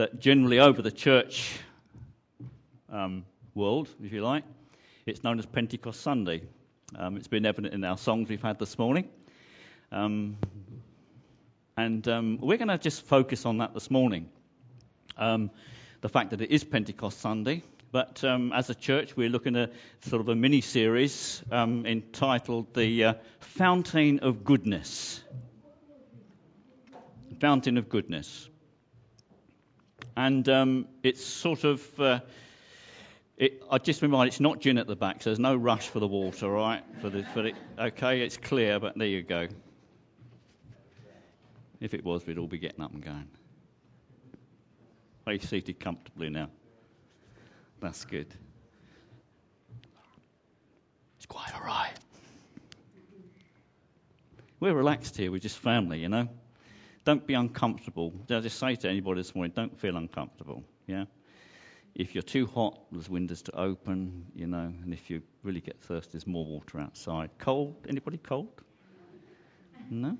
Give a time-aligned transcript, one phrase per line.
[0.00, 1.60] that generally over the church
[2.90, 3.22] um,
[3.54, 4.44] world, if you like,
[5.04, 6.40] it's known as Pentecost Sunday.
[6.96, 9.10] Um, it's been evident in our songs we've had this morning.
[9.92, 10.38] Um,
[11.76, 14.30] and um, we're going to just focus on that this morning.
[15.18, 15.50] Um,
[16.00, 17.62] the fact that it is Pentecost Sunday.
[17.92, 19.70] But um, as a church, we're looking at
[20.06, 25.22] sort of a mini series um, entitled The uh, Fountain of Goodness.
[27.38, 28.49] Fountain of Goodness.
[30.16, 32.00] And um, it's sort of.
[32.00, 32.20] Uh,
[33.36, 35.98] it, I just remind it's not gin at the back, so there's no rush for
[35.98, 36.82] the water, right?
[37.00, 39.48] For the, for okay, it's clear, but there you go.
[41.80, 43.28] If it was, we'd all be getting up and going.
[45.26, 46.50] Are you seated comfortably now?
[47.80, 48.26] That's good.
[51.16, 51.94] It's quite all right.
[54.60, 55.30] We're relaxed here.
[55.32, 56.28] We're just family, you know.
[57.10, 58.12] Don't be uncomfortable.
[58.30, 60.62] I just say to anybody this morning, don't feel uncomfortable.
[60.86, 61.06] Yeah.
[61.92, 64.72] If you're too hot, there's windows to open, you know.
[64.80, 67.30] And if you really get thirsty, there's more water outside.
[67.38, 67.74] Cold?
[67.88, 68.62] Anybody cold?
[69.90, 70.18] No.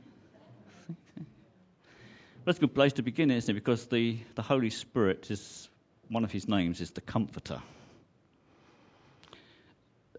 [2.44, 3.54] That's a good place to begin, isn't it?
[3.54, 5.68] Because the, the Holy Spirit is
[6.08, 7.62] one of his names is the Comforter.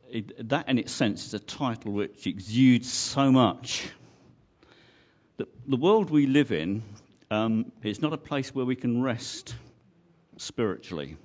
[0.10, 3.92] It, that, in its sense, is a title which exudes so much.
[5.68, 6.84] The, world we live in
[7.30, 9.56] um, is not a place where we can rest
[10.38, 11.18] spiritually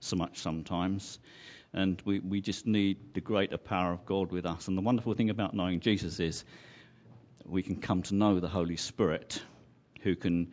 [0.00, 1.18] so much sometimes.
[1.72, 4.68] And we, we just need the greater power of God with us.
[4.68, 6.44] And the wonderful thing about knowing Jesus is
[7.44, 9.42] we can come to know the Holy Spirit
[10.02, 10.52] who can,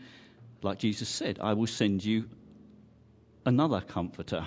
[0.61, 2.29] like Jesus said, I will send you
[3.45, 4.45] another comforter.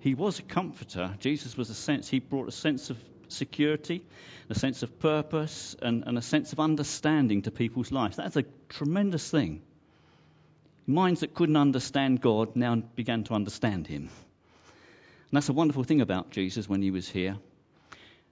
[0.00, 1.14] He was a comforter.
[1.20, 4.04] Jesus was a sense, he brought a sense of security,
[4.50, 8.16] a sense of purpose, and, and a sense of understanding to people's lives.
[8.16, 9.62] That's a tremendous thing.
[10.86, 14.02] Minds that couldn't understand God now began to understand him.
[14.02, 17.36] And that's a wonderful thing about Jesus when he was here.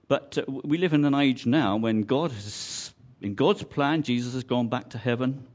[0.07, 4.33] But uh, we live in an age now when God has, in God's plan, Jesus
[4.33, 5.47] has gone back to heaven,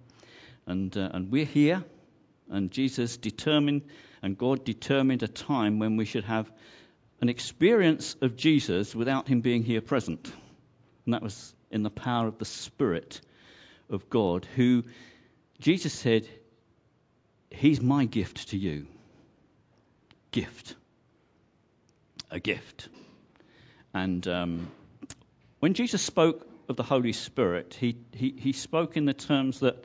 [0.67, 1.85] and, uh, and we're here
[2.51, 3.83] and Jesus determined,
[4.23, 6.51] and God determined a time when we should have
[7.21, 10.31] an experience of Jesus without him being here present.
[11.05, 13.21] And that was in the power of the Spirit
[13.91, 14.85] of God, who
[15.61, 16.29] Jesus said,
[17.51, 18.87] He's my gift to you.
[20.31, 20.75] Gift.
[22.31, 22.89] A gift.
[23.95, 24.71] And um,
[25.61, 29.85] when Jesus spoke of the Holy Spirit, he, he, he spoke in the terms that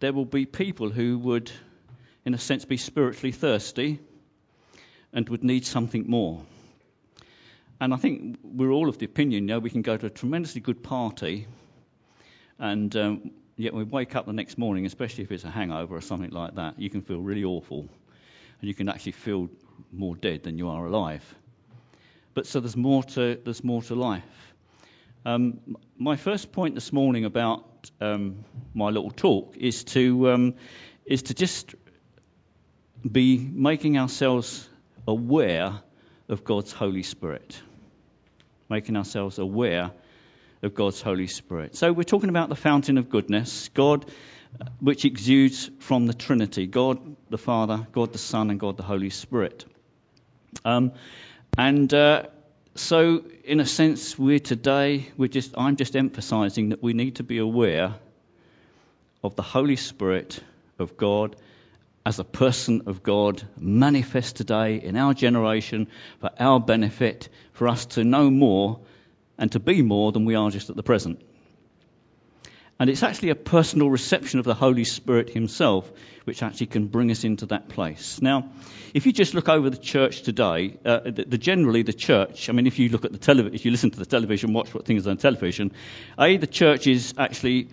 [0.00, 1.52] there will be people who would
[2.24, 4.00] in a sense, be spiritually thirsty
[5.12, 6.42] and would need something more.
[7.84, 10.08] And I think we're all of the opinion, you know, we can go to a
[10.08, 11.46] tremendously good party
[12.58, 16.00] and um, yet we wake up the next morning, especially if it's a hangover or
[16.00, 17.80] something like that, you can feel really awful.
[17.80, 19.50] And you can actually feel
[19.92, 21.22] more dead than you are alive.
[22.32, 24.54] But so there's more to, there's more to life.
[25.26, 30.54] Um, my first point this morning about um, my little talk is to, um,
[31.04, 31.74] is to just
[33.12, 34.66] be making ourselves
[35.06, 35.82] aware
[36.30, 37.60] of God's Holy Spirit.
[38.68, 39.90] Making ourselves aware
[40.62, 41.76] of God's Holy Spirit.
[41.76, 44.06] So we're talking about the fountain of goodness, God
[44.80, 49.10] which exudes from the Trinity God the Father, God the Son, and God the Holy
[49.10, 49.64] Spirit.
[50.64, 50.92] Um,
[51.58, 52.24] and uh,
[52.74, 57.22] so, in a sense, we're today, we're just, I'm just emphasizing that we need to
[57.22, 57.94] be aware
[59.22, 60.40] of the Holy Spirit
[60.78, 61.36] of God
[62.06, 65.88] as a person of God manifest today in our generation
[66.20, 68.80] for our benefit, for us to know more
[69.38, 71.22] and to be more than we are just at the present.
[72.78, 75.90] And it's actually a personal reception of the Holy Spirit Himself
[76.24, 78.20] which actually can bring us into that place.
[78.20, 78.50] Now,
[78.94, 82.52] if you just look over the church today, uh, the, the, generally the church, I
[82.52, 84.86] mean, if you look at the television, if you listen to the television, watch what
[84.86, 85.72] things on television,
[86.18, 87.68] A, the church is actually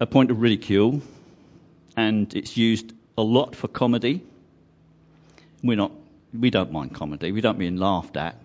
[0.00, 1.02] a point of ridicule
[1.96, 4.22] and it's used a lot for comedy.
[5.62, 5.92] We're not,
[6.38, 7.32] we don't mind comedy.
[7.32, 8.36] We don't mean laughed at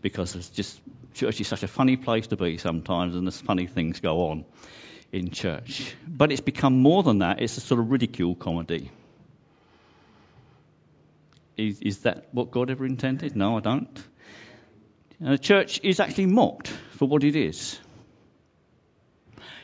[0.00, 0.80] because it's just
[1.14, 4.44] church is such a funny place to be sometimes, and there's funny things go on
[5.12, 5.94] in church.
[6.06, 7.40] But it's become more than that.
[7.40, 8.90] It's a sort of ridicule comedy.
[11.56, 13.36] Is, is that what God ever intended?
[13.36, 14.04] No, I don't.
[15.20, 17.78] And the church is actually mocked for what it is.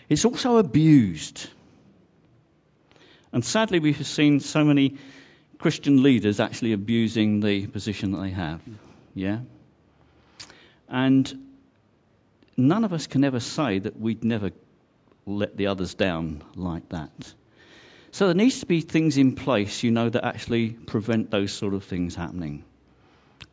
[0.08, 1.48] It's also abused.
[3.32, 4.96] And sadly, we've seen so many
[5.58, 8.60] Christian leaders actually abusing the position that they have.
[9.14, 9.40] Yeah?
[10.88, 11.48] And
[12.56, 14.50] none of us can ever say that we'd never
[15.26, 17.34] let the others down like that.
[18.10, 21.74] So there needs to be things in place, you know, that actually prevent those sort
[21.74, 22.64] of things happening.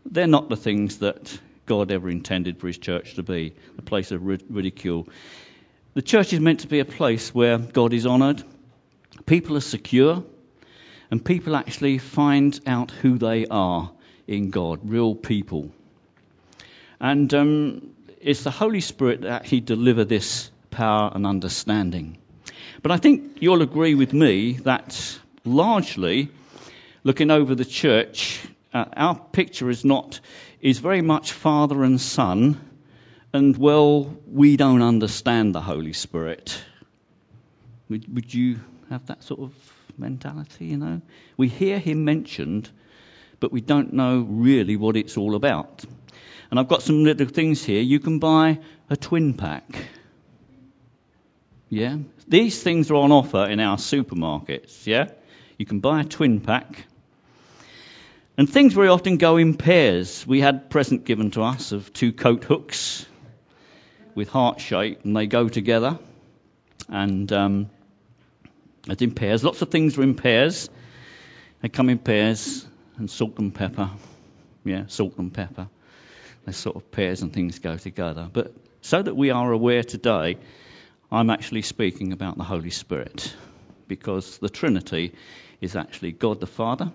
[0.05, 4.11] They're not the things that God ever intended for His church to be, a place
[4.11, 5.07] of ridicule.
[5.93, 8.43] The church is meant to be a place where God is honoured,
[9.25, 10.23] people are secure,
[11.11, 13.91] and people actually find out who they are
[14.27, 15.71] in God, real people.
[16.99, 22.17] And um, it's the Holy Spirit that actually deliver this power and understanding.
[22.81, 26.29] But I think you'll agree with me that largely,
[27.03, 28.41] looking over the church,
[28.73, 30.19] uh, our picture is not
[30.61, 32.59] is very much father and son,
[33.31, 36.59] and well, we don't understand the Holy Spirit.
[37.89, 38.59] Would, would you
[38.89, 39.53] have that sort of
[39.97, 40.65] mentality?
[40.65, 41.01] You know,
[41.37, 42.69] we hear him mentioned,
[43.39, 45.83] but we don't know really what it's all about.
[46.51, 47.81] And I've got some little things here.
[47.81, 48.59] You can buy
[48.89, 49.65] a twin pack.
[51.69, 51.97] Yeah?
[52.27, 54.85] These things are on offer in our supermarkets.
[54.85, 55.09] Yeah?
[55.57, 56.85] You can buy a twin pack.
[58.37, 60.27] And things very often go in pairs.
[60.27, 63.05] We had a present given to us of two coat hooks
[64.13, 65.99] with heart shape, and they go together.
[66.89, 67.69] And um,
[68.87, 69.43] it's in pairs.
[69.43, 70.69] Lots of things are in pairs.
[71.61, 72.65] They come in pairs,
[72.97, 73.89] and salt and pepper.
[74.63, 75.67] Yeah, salt and pepper.
[76.45, 78.29] They sort of pairs and things go together.
[78.31, 80.37] But so that we are aware today,
[81.11, 83.33] I'm actually speaking about the Holy Spirit
[83.87, 85.13] because the Trinity
[85.61, 86.91] is actually God the Father,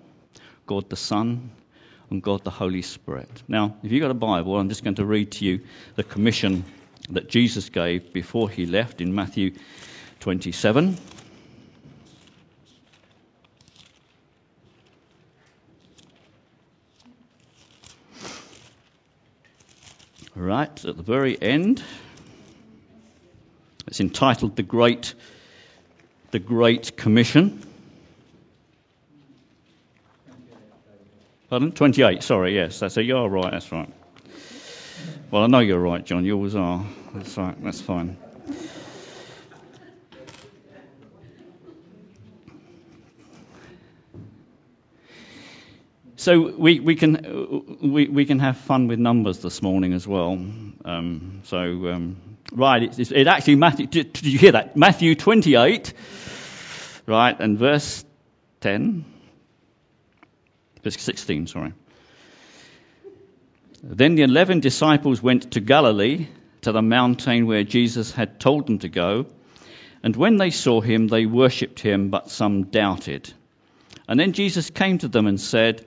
[0.67, 1.51] God the Son,
[2.11, 3.43] and God the Holy Spirit.
[3.49, 5.61] Now, if you've got a Bible, I'm just going to read to you
[5.97, 6.65] the commission
[7.11, 9.55] that Jesus gave before he left in Matthew
[10.21, 10.97] 27.
[20.41, 21.83] Right at the very end,
[23.87, 25.13] it's entitled The Great,
[26.31, 27.63] the Great Commission.
[31.51, 31.73] Pardon?
[31.73, 32.81] 28, sorry, yes.
[32.81, 33.93] That's a, you're right, that's right.
[35.31, 36.25] Well, I know you're right, John.
[36.25, 36.87] You always are.
[37.13, 38.17] That's right, that's fine.
[46.21, 50.33] So we, we, can, we, we can have fun with numbers this morning as well.
[50.33, 52.19] Um, so, um,
[52.53, 54.77] right, it's, it actually, Matthew, did, did you hear that?
[54.77, 55.95] Matthew 28,
[57.07, 58.05] right, and verse
[58.61, 59.07] 10,
[60.85, 61.73] verse 16, sorry.
[63.83, 66.27] Then the eleven disciples went to Galilee,
[66.61, 69.25] to the mountain where Jesus had told them to go.
[70.03, 73.33] And when they saw him, they worshipped him, but some doubted.
[74.07, 75.87] And then Jesus came to them and said,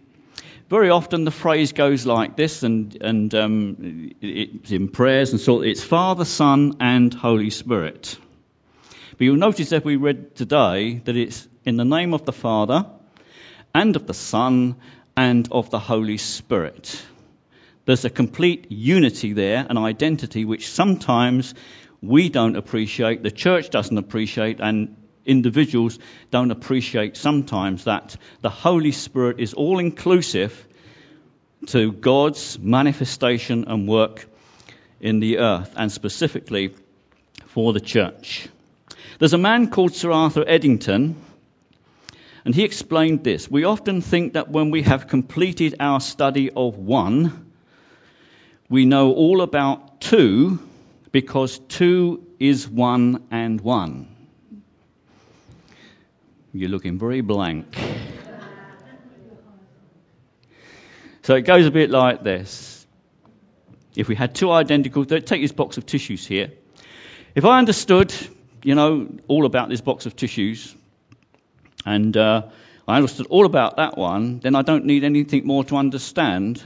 [0.71, 5.63] Very often the phrase goes like this, and, and um, it's in prayers and so
[5.63, 8.17] it's Father, Son, and Holy Spirit.
[9.11, 12.85] But you'll notice that we read today that it's in the name of the Father,
[13.75, 14.77] and of the Son,
[15.17, 17.03] and of the Holy Spirit.
[17.83, 21.53] There's a complete unity there, an identity which sometimes
[22.01, 25.99] we don't appreciate, the church doesn't appreciate, and individuals
[26.29, 30.67] don't appreciate sometimes that the Holy Spirit is all inclusive
[31.67, 34.25] to God's manifestation and work
[34.99, 36.75] in the earth, and specifically
[37.47, 38.47] for the church.
[39.19, 41.15] There's a man called Sir Arthur Eddington,
[42.45, 43.49] and he explained this.
[43.49, 47.51] We often think that when we have completed our study of one,
[48.69, 50.59] we know all about two
[51.11, 54.10] because two is one and one.
[56.53, 57.77] You're looking very blank.
[61.23, 62.85] So it goes a bit like this.
[63.95, 66.51] If we had two identical, take this box of tissues here.
[67.35, 68.13] If I understood,
[68.63, 70.75] you know, all about this box of tissues,
[71.85, 72.49] and uh,
[72.85, 76.61] I understood all about that one, then I don't need anything more to understand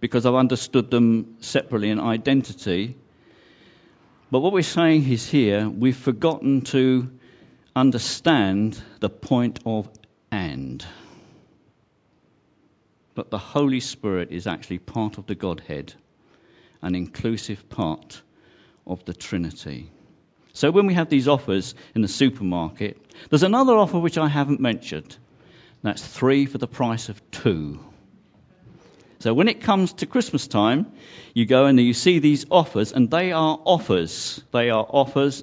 [0.00, 2.96] because I've understood them separately in identity.
[4.32, 7.10] But what we're saying is here, we've forgotten to
[7.76, 9.88] understand the point of
[10.30, 10.84] and.
[13.14, 15.94] But the Holy Spirit is actually part of the Godhead,
[16.82, 18.22] an inclusive part
[18.86, 19.90] of the Trinity.
[20.52, 24.60] So when we have these offers in the supermarket, there's another offer which I haven't
[24.60, 25.16] mentioned.
[25.82, 27.80] That's three for the price of two.
[29.18, 30.92] So when it comes to Christmas time,
[31.34, 34.42] you go and you see these offers, and they are offers.
[34.52, 35.42] They are offers.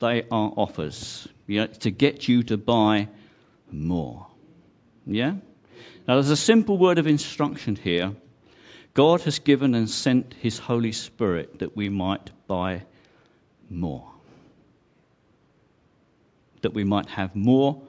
[0.00, 1.28] They are offers.
[1.48, 3.08] Yeah, to get you to buy
[3.72, 4.28] more.
[5.06, 5.32] Yeah?
[6.06, 8.14] Now there's a simple word of instruction here.
[8.94, 12.84] God has given and sent his Holy Spirit that we might buy
[13.68, 14.08] more.
[16.62, 17.82] That we might have more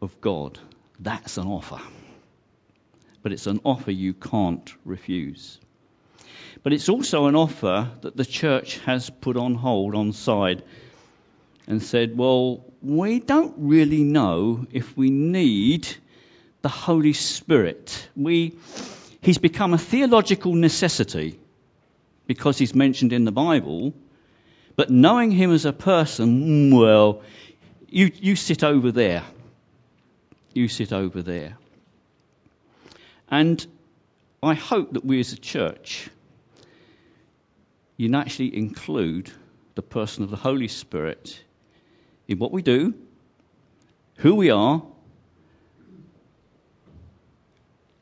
[0.00, 0.58] of God.
[0.98, 1.80] That's an offer
[3.22, 5.58] but it's an offer you can't refuse.
[6.62, 10.62] But it's also an offer that the church has put on hold, on side,
[11.66, 15.88] and said, well, we don't really know if we need
[16.62, 18.08] the Holy Spirit.
[18.16, 18.56] We,
[19.20, 21.38] he's become a theological necessity
[22.26, 23.94] because he's mentioned in the Bible,
[24.76, 27.22] but knowing him as a person, mm, well,
[27.88, 29.22] you, you sit over there.
[30.54, 31.56] You sit over there.
[33.30, 33.64] And
[34.42, 36.08] I hope that we as a church,
[37.96, 39.30] you naturally include
[39.74, 41.42] the person of the Holy Spirit
[42.32, 42.94] in what we do,
[44.16, 44.82] who we are,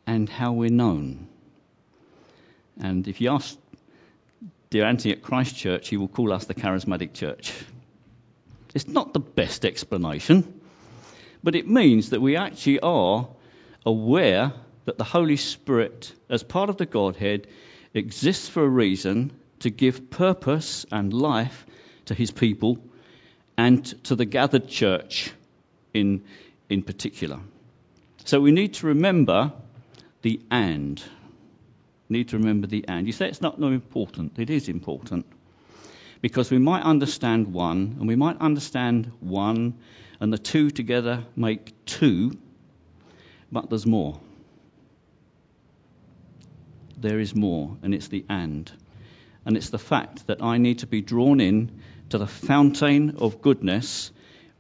[0.07, 1.29] and how we're known.
[2.81, 3.59] And if you ask
[4.71, 7.53] dear Anthony at Christ Church, he will call us the charismatic church.
[8.75, 10.61] It's not the best explanation,
[11.43, 13.29] but it means that we actually are
[13.85, 14.53] aware
[14.85, 17.49] that the Holy Spirit, as part of the Godhead,
[17.93, 21.67] exists for a reason to give purpose and life
[22.07, 22.79] to his people
[23.61, 25.31] and to the gathered church
[25.93, 26.25] in,
[26.71, 27.41] in particular.
[28.25, 29.53] So we need to remember
[30.23, 31.03] the and.
[32.09, 33.07] Need to remember the and.
[33.07, 34.39] You say it's not not important.
[34.39, 35.27] It is important.
[36.23, 39.75] Because we might understand one, and we might understand one,
[40.21, 42.39] and the two together make two,
[43.53, 44.21] but there's more
[47.01, 48.71] there is more, and it's the and.
[49.47, 53.41] And it's the fact that I need to be drawn in to the fountain of
[53.43, 54.11] goodness,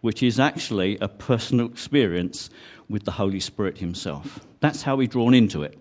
[0.00, 2.50] which is actually a personal experience
[2.88, 4.40] with the Holy Spirit Himself.
[4.60, 5.78] That's how we're drawn into it.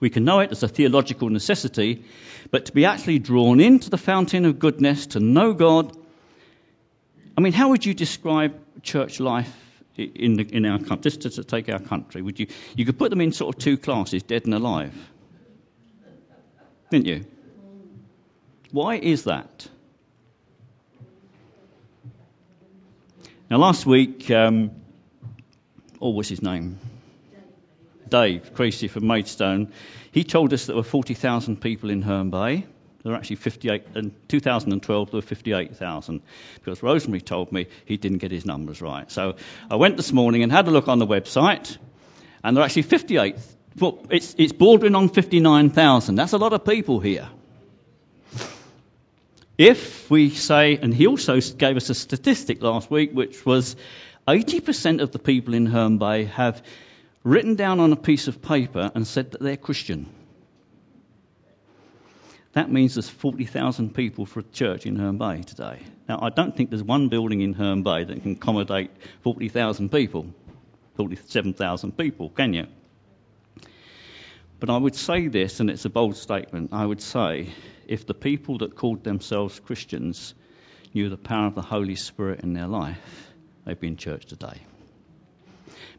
[0.00, 2.04] We can know it as a theological necessity,
[2.50, 5.96] but to be actually drawn into the fountain of goodness, to know God,
[7.36, 9.54] I mean, how would you describe church life
[9.96, 11.10] in, the, in our country?
[11.10, 12.48] Just to take our country, would you?
[12.74, 14.94] You could put them in sort of two classes, dead and alive
[16.90, 17.24] didn't you?
[18.70, 19.68] Why is that?
[23.48, 24.72] Now, last week, um,
[26.00, 26.80] what was his name?
[28.08, 29.72] Dave Creasy from Maidstone.
[30.10, 32.66] He told us there were 40,000 people in Herne Bay.
[33.04, 36.22] There were actually 58, in 2012 there were 58,000
[36.56, 39.08] because Rosemary told me he didn't get his numbers right.
[39.12, 39.36] So
[39.70, 41.78] I went this morning and had a look on the website,
[42.42, 43.36] and there are actually 58
[43.78, 46.14] well, it's, it's bordering on 59,000.
[46.14, 47.28] That's a lot of people here.
[49.58, 53.74] If we say, and he also gave us a statistic last week, which was
[54.28, 56.62] 80% of the people in Herne Bay have
[57.24, 60.06] written down on a piece of paper and said that they're Christian.
[62.52, 65.80] That means there's 40,000 people for a church in Herne Bay today.
[66.08, 68.90] Now, I don't think there's one building in Herne Bay that can accommodate
[69.22, 70.26] 40,000 people,
[70.96, 72.66] 47,000 people, can you?
[74.58, 77.52] But I would say this, and it's a bold statement I would say,
[77.86, 80.34] if the people that called themselves Christians
[80.94, 83.30] knew the power of the Holy Spirit in their life,
[83.64, 84.62] they'd be in church today.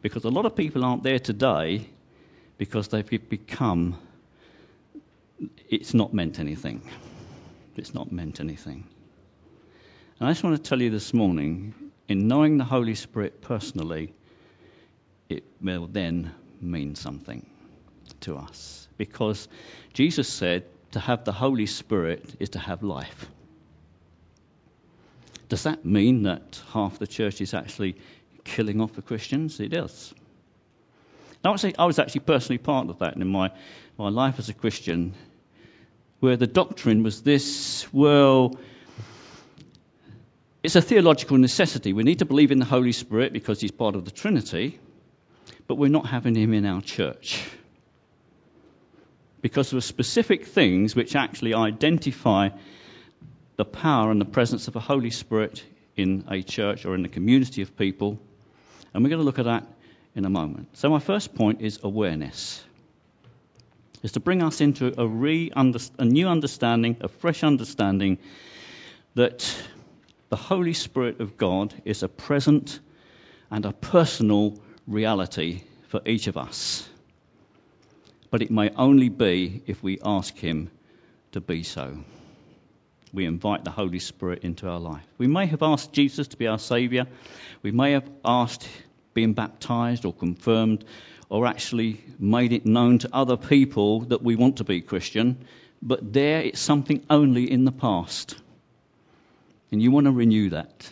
[0.02, 1.88] Because a lot of people aren't there today
[2.56, 3.96] because they've become,
[5.68, 6.82] it's not meant anything.
[7.76, 8.88] It's not meant anything.
[10.18, 11.74] And I just want to tell you this morning,
[12.08, 14.12] in knowing the Holy Spirit personally,
[15.28, 17.46] it will then mean something
[18.22, 19.48] to us because
[19.92, 23.28] Jesus said to have the Holy Spirit is to have life.
[25.48, 27.96] Does that mean that half the church is actually
[28.44, 29.60] killing off the Christians?
[29.60, 30.12] It does.
[31.44, 33.52] I was, I was actually personally part of that in my,
[33.96, 35.14] my life as a Christian,
[36.20, 38.58] where the doctrine was this well,
[40.62, 41.92] it's a theological necessity.
[41.92, 44.78] We need to believe in the Holy Spirit because he's part of the Trinity,
[45.66, 47.42] but we're not having him in our church
[49.40, 52.50] because there are specific things which actually identify
[53.56, 55.64] the power and the presence of the Holy Spirit
[55.96, 58.18] in a church or in a community of people.
[58.94, 59.66] And we're going to look at that
[60.14, 60.76] in a moment.
[60.76, 62.64] So, my first point is awareness.
[64.02, 68.18] Is to bring us into a, re- a new understanding, a fresh understanding
[69.14, 69.52] that
[70.28, 72.78] the Holy Spirit of God is a present
[73.50, 76.88] and a personal reality for each of us.
[78.30, 80.70] But it may only be if we ask Him
[81.32, 81.98] to be so.
[83.12, 85.06] We invite the Holy Spirit into our life.
[85.16, 87.06] We may have asked Jesus to be our Saviour.
[87.62, 88.68] We may have asked
[89.14, 90.84] being baptized or confirmed
[91.30, 95.44] or actually made it known to other people that we want to be Christian,
[95.82, 98.36] but there it's something only in the past.
[99.70, 100.90] And you want to renew that.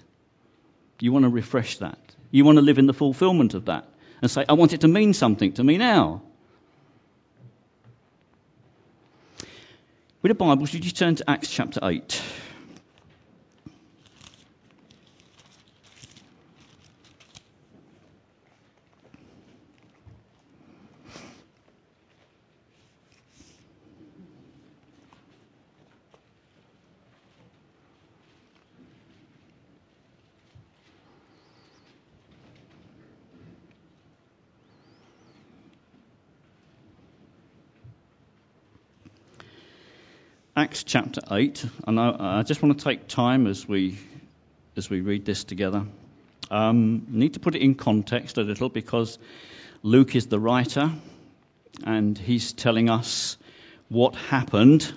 [1.00, 1.98] You want to refresh that.
[2.30, 3.88] You want to live in the fulfillment of that
[4.20, 6.22] and say, I want it to mean something to me now.
[10.26, 12.20] With the Bibles, would you turn to Acts chapter 8?
[40.66, 43.98] Acts chapter 8, and I, I, just want to take time as we,
[44.76, 45.86] as we read this together.
[46.50, 49.16] Um, need to put it in context a little because
[49.84, 50.90] Luke is the writer
[51.84, 53.36] and he's telling us
[53.90, 54.92] what happened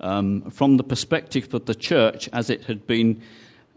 [0.00, 3.22] um, from the perspective of the church as it had been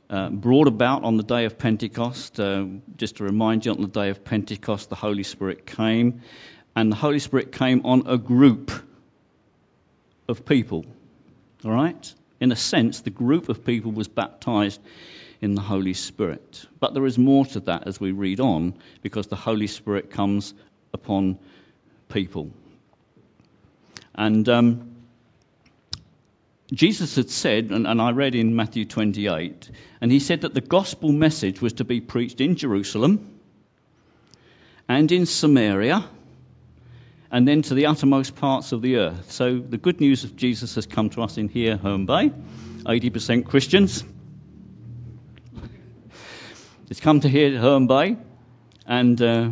[0.10, 2.40] uh, brought about on the day of Pentecost.
[2.40, 2.66] Uh,
[2.98, 6.24] just to remind you, on the day of Pentecost, the Holy Spirit came,
[6.76, 8.72] and the Holy Spirit came on a group
[10.30, 10.86] of people.
[11.66, 12.14] All right?
[12.40, 14.80] In a sense, the group of people was baptized
[15.42, 16.66] in the Holy Spirit.
[16.80, 20.54] But there is more to that as we read on because the Holy Spirit comes
[20.94, 21.40] upon
[22.08, 22.52] people.
[24.16, 24.96] And um,
[26.72, 29.72] Jesus had said, and, and I read in Matthew 28,
[30.02, 33.40] and he said that the gospel message was to be preached in Jerusalem
[34.88, 36.04] and in Samaria
[37.32, 39.32] and then to the uttermost parts of the earth.
[39.32, 42.32] So the good news of Jesus has come to us in here, Herne Bay,
[42.84, 44.04] 80% Christians.
[46.90, 48.18] It's come to here, Herne Bay,
[48.86, 49.50] and uh,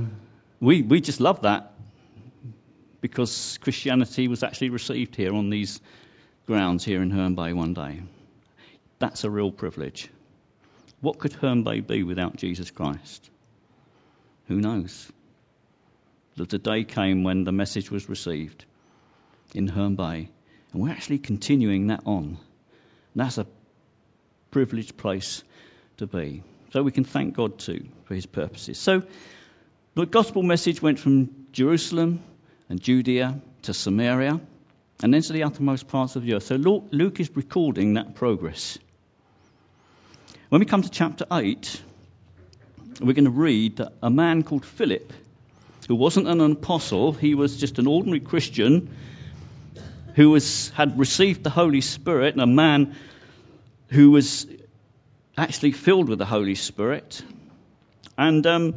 [0.59, 1.73] we, we just love that
[2.99, 5.79] because Christianity was actually received here on these
[6.47, 8.01] grounds here in Herne Bay one day.
[8.97, 10.09] That's a real privilege.
[10.99, 13.29] What could Herne Bay be without Jesus Christ?
[14.47, 15.11] Who knows?
[16.37, 18.65] That the day came when the message was received
[19.53, 20.29] in Herne Bay.
[20.71, 22.23] And we're actually continuing that on.
[22.23, 22.37] And
[23.15, 23.47] that's a
[24.51, 25.43] privileged place
[25.97, 26.43] to be.
[26.73, 28.77] So we can thank God too for his purposes.
[28.77, 29.03] So
[29.95, 32.23] the gospel message went from Jerusalem
[32.69, 34.39] and Judea to Samaria
[35.01, 36.43] and then to the uttermost parts of the earth.
[36.43, 38.77] So Luke is recording that progress.
[40.49, 41.81] When we come to chapter 8,
[43.01, 45.11] we're going to read that a man called Philip
[45.87, 48.93] who wasn't an apostle, he was just an ordinary Christian
[50.15, 52.95] who was, had received the Holy Spirit, and a man
[53.89, 54.47] who was
[55.37, 57.21] actually filled with the Holy Spirit.
[58.17, 58.75] And um,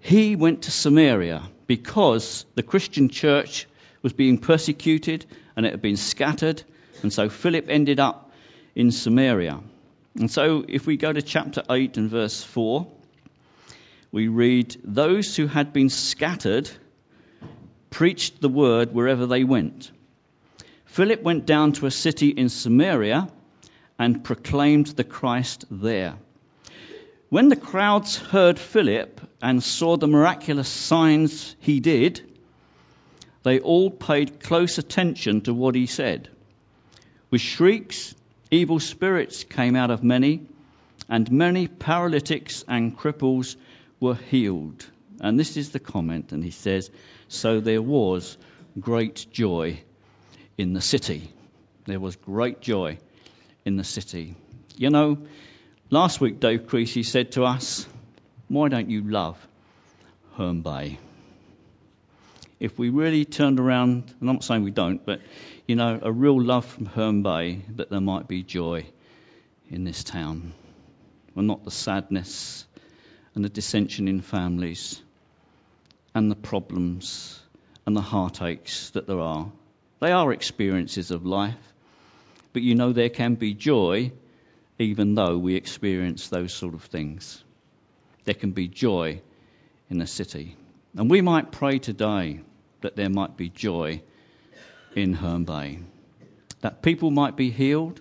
[0.00, 3.66] he went to Samaria because the Christian church
[4.02, 6.62] was being persecuted and it had been scattered.
[7.02, 8.30] And so Philip ended up
[8.76, 9.60] in Samaria.
[10.14, 12.86] And so if we go to chapter 8 and verse 4,
[14.16, 16.70] we read, Those who had been scattered
[17.90, 19.90] preached the word wherever they went.
[20.86, 23.28] Philip went down to a city in Samaria
[23.98, 26.14] and proclaimed the Christ there.
[27.28, 32.22] When the crowds heard Philip and saw the miraculous signs he did,
[33.42, 36.30] they all paid close attention to what he said.
[37.30, 38.14] With shrieks,
[38.50, 40.46] evil spirits came out of many,
[41.06, 43.56] and many paralytics and cripples
[44.00, 44.86] were healed.
[45.20, 46.90] And this is the comment, and he says,
[47.28, 48.36] So there was
[48.78, 49.80] great joy
[50.58, 51.30] in the city.
[51.86, 52.98] There was great joy
[53.64, 54.34] in the city.
[54.76, 55.18] You know,
[55.90, 57.86] last week Dave Creasy said to us,
[58.48, 59.38] Why don't you love
[60.36, 60.98] Herne Bay?
[62.58, 65.20] If we really turned around, and I'm not saying we don't, but
[65.66, 68.86] you know, a real love from Herne Bay, that there might be joy
[69.68, 70.52] in this town.
[71.34, 72.66] Well, not the sadness
[73.36, 75.00] and the dissension in families
[76.14, 77.38] and the problems
[77.84, 79.52] and the heartaches that there are.
[80.00, 81.74] They are experiences of life,
[82.54, 84.10] but you know there can be joy
[84.78, 87.44] even though we experience those sort of things.
[88.24, 89.20] There can be joy
[89.90, 90.56] in the city.
[90.96, 92.40] And we might pray today
[92.80, 94.02] that there might be joy
[94.94, 95.80] in Herne Bay,
[96.62, 98.00] that people might be healed,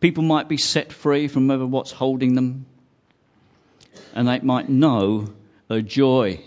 [0.00, 2.64] people might be set free from what's holding them
[4.14, 5.28] and they might know
[5.68, 6.40] a joy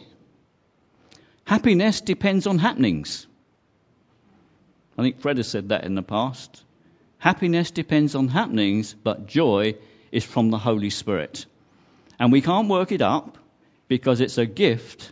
[1.45, 3.27] Happiness depends on happenings.
[4.97, 6.63] I think Fred has said that in the past.
[7.17, 9.75] Happiness depends on happenings, but joy
[10.11, 11.45] is from the Holy Spirit.
[12.19, 13.37] And we can't work it up
[13.87, 15.11] because it's a gift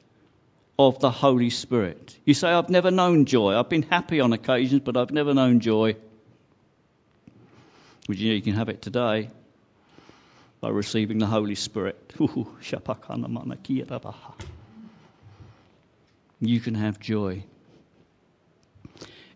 [0.80, 2.18] of the Holy Spirit.
[2.26, 3.58] You say, I've never known joy.
[3.58, 5.96] I've been happy on occasions, but I've never known joy.
[8.08, 9.30] Well, you know you can have it today
[10.62, 12.14] by receiving the Holy Spirit.
[16.40, 17.44] You can have joy.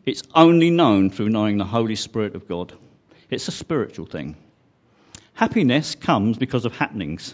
[0.05, 2.73] It's only known through knowing the Holy Spirit of God.
[3.29, 4.37] It's a spiritual thing.
[5.33, 7.33] Happiness comes because of happenings.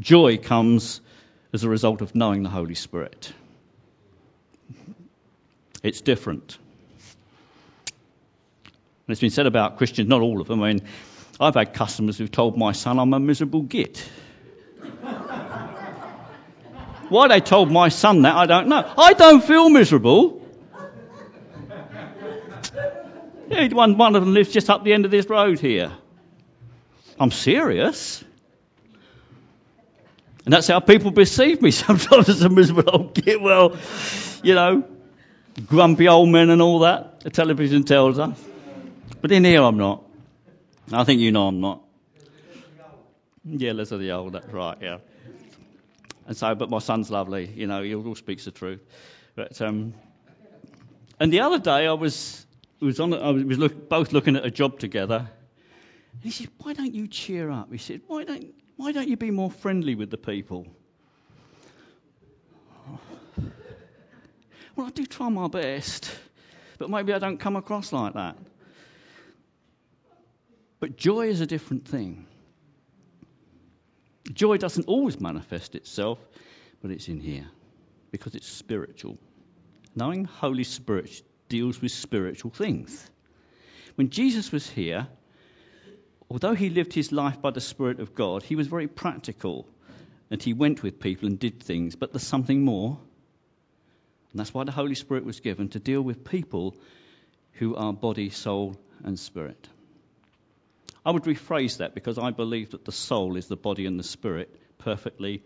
[0.00, 1.02] Joy comes
[1.52, 3.32] as a result of knowing the Holy Spirit.
[5.82, 6.56] It's different.
[9.06, 10.62] And it's been said about Christians, not all of them.
[10.62, 10.82] I mean,
[11.40, 14.08] I've had customers who've told my son I'm a miserable git.
[17.08, 18.90] Why they told my son that, I don't know.
[18.96, 20.40] I don't feel miserable.
[23.48, 25.92] Yeah, one, one of them lives just up the end of this road here.
[27.20, 28.24] I'm serious.
[30.44, 33.40] And that's how people perceive me sometimes as a miserable old git.
[33.40, 33.76] Well,
[34.42, 34.84] you know,
[35.66, 38.42] grumpy old men and all that, the television tells us.
[39.20, 40.02] But in here I'm not.
[40.94, 41.82] I think you know I'm not.
[43.44, 44.98] Yeah, less of the old, right, yeah.
[46.26, 48.80] And so, but my son's lovely, you know, he all speaks the truth.
[49.34, 49.94] But, um,
[51.18, 52.46] and the other day I was
[52.80, 55.28] was on, I was look, both looking at a job together.
[56.12, 59.16] And he said, "Why don't you cheer up?" He said, "Why don't why don't you
[59.16, 60.66] be more friendly with the people?"
[64.74, 66.10] Well, I do try my best,
[66.78, 68.36] but maybe I don't come across like that.
[70.82, 72.26] But joy is a different thing.
[74.32, 76.18] Joy doesn't always manifest itself,
[76.80, 77.46] but it's in here
[78.10, 79.16] because it's spiritual.
[79.94, 83.08] Knowing Holy Spirit deals with spiritual things.
[83.94, 85.06] When Jesus was here,
[86.28, 89.68] although he lived his life by the Spirit of God, he was very practical
[90.32, 92.98] and he went with people and did things, but there's something more.
[94.32, 96.74] And that's why the Holy Spirit was given to deal with people
[97.52, 99.68] who are body, soul, and spirit.
[101.04, 104.04] I would rephrase that because I believe that the soul is the body and the
[104.04, 105.42] spirit perfectly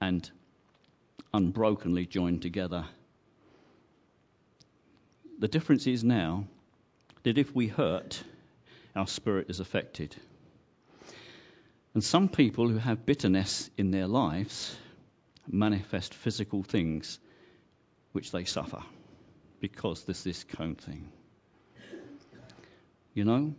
[0.00, 0.30] and
[1.32, 2.86] unbrokenly joined together
[5.38, 6.46] the difference is now
[7.22, 8.22] that if we hurt,
[8.94, 10.16] our spirit is affected.
[11.94, 14.74] And some people who have bitterness in their lives
[15.48, 17.18] manifest physical things
[18.12, 18.82] which they suffer
[19.60, 21.08] because there's this cone thing.
[23.14, 23.54] You know?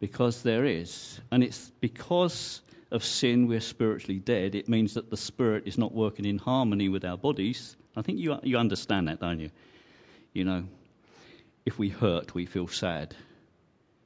[0.00, 1.20] Because there is.
[1.30, 4.54] And it's because of sin we're spiritually dead.
[4.54, 7.76] It means that the spirit is not working in harmony with our bodies.
[7.96, 9.50] I think you, you understand that, don't you?
[10.32, 10.64] You know,
[11.64, 13.14] if we hurt, we feel sad.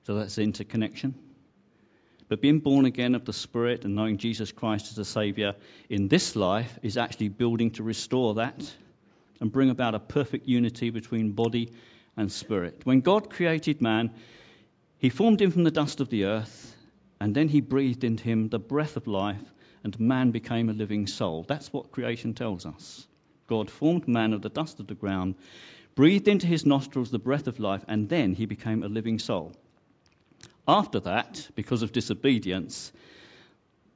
[0.05, 1.14] So that's interconnection.
[2.29, 5.55] But being born again of the Spirit and knowing Jesus Christ as a Saviour
[5.88, 8.74] in this life is actually building to restore that
[9.40, 11.72] and bring about a perfect unity between body
[12.16, 12.81] and spirit.
[12.85, 14.12] When God created man,
[14.98, 16.76] he formed him from the dust of the earth,
[17.20, 19.52] and then he breathed into him the breath of life,
[19.84, 21.44] and man became a living soul.
[21.46, 23.06] That's what creation tells us.
[23.46, 25.37] God formed man of the dust of the ground
[25.94, 29.52] breathed into his nostrils the breath of life, and then he became a living soul.
[30.66, 32.92] After that, because of disobedience,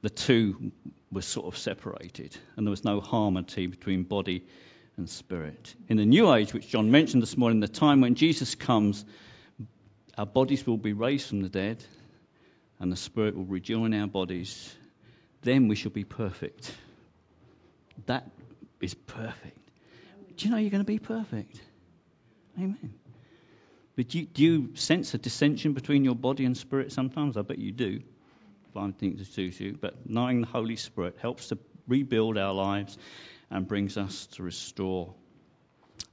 [0.01, 0.71] the two
[1.11, 4.45] were sort of separated, and there was no harmony between body
[4.97, 5.75] and spirit.
[5.87, 9.05] In the new age, which John mentioned this morning, the time when Jesus comes,
[10.17, 11.83] our bodies will be raised from the dead,
[12.79, 14.75] and the spirit will rejoin our bodies.
[15.41, 16.73] Then we shall be perfect.
[18.05, 18.29] That
[18.81, 19.57] is perfect.
[20.37, 21.59] Do you know you're going to be perfect?
[22.57, 22.93] Amen.
[23.95, 27.37] But do you, do you sense a dissension between your body and spirit sometimes?
[27.37, 28.01] I bet you do.
[28.73, 29.77] Find things to suit you.
[29.79, 32.97] But knowing the Holy Spirit helps to rebuild our lives
[33.51, 35.13] and brings us to restore.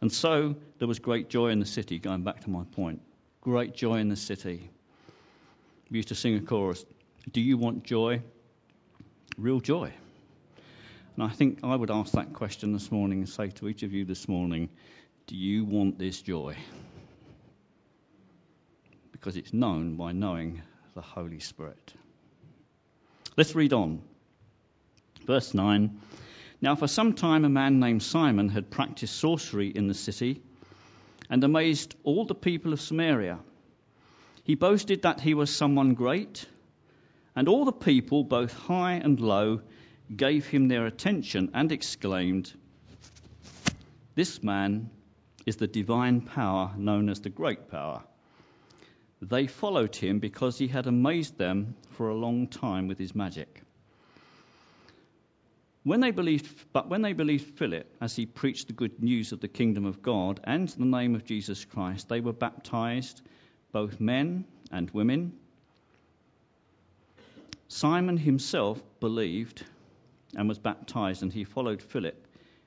[0.03, 3.01] And so there was great joy in the city, going back to my point.
[3.43, 4.71] Great joy in the city.
[5.91, 6.85] We used to sing a chorus
[7.33, 8.23] Do you want joy?
[9.39, 9.93] Real joy.
[11.17, 13.93] And I think I would ask that question this morning and say to each of
[13.93, 14.69] you this morning
[15.27, 16.57] do you want this joy?
[19.13, 20.61] Because it's known by knowing
[20.95, 21.95] the Holy Spirit.
[23.37, 24.03] Let's read on.
[25.27, 26.01] Verse 9.
[26.61, 30.43] Now, for some time, a man named Simon had practiced sorcery in the city
[31.31, 33.39] and amazed all the people of Samaria.
[34.43, 36.45] He boasted that he was someone great,
[37.37, 39.61] and all the people, both high and low,
[40.15, 42.53] gave him their attention and exclaimed,
[44.17, 44.91] This man
[45.47, 48.03] is the divine power known as the Great Power.
[49.23, 53.63] They followed him because he had amazed them for a long time with his magic.
[55.83, 59.41] When they believed, but when they believed Philip as he preached the good news of
[59.41, 63.23] the kingdom of God and the name of Jesus Christ, they were baptized,
[63.73, 65.33] both men and women.
[67.69, 69.65] Simon himself believed
[70.37, 72.27] and was baptized, and he followed Philip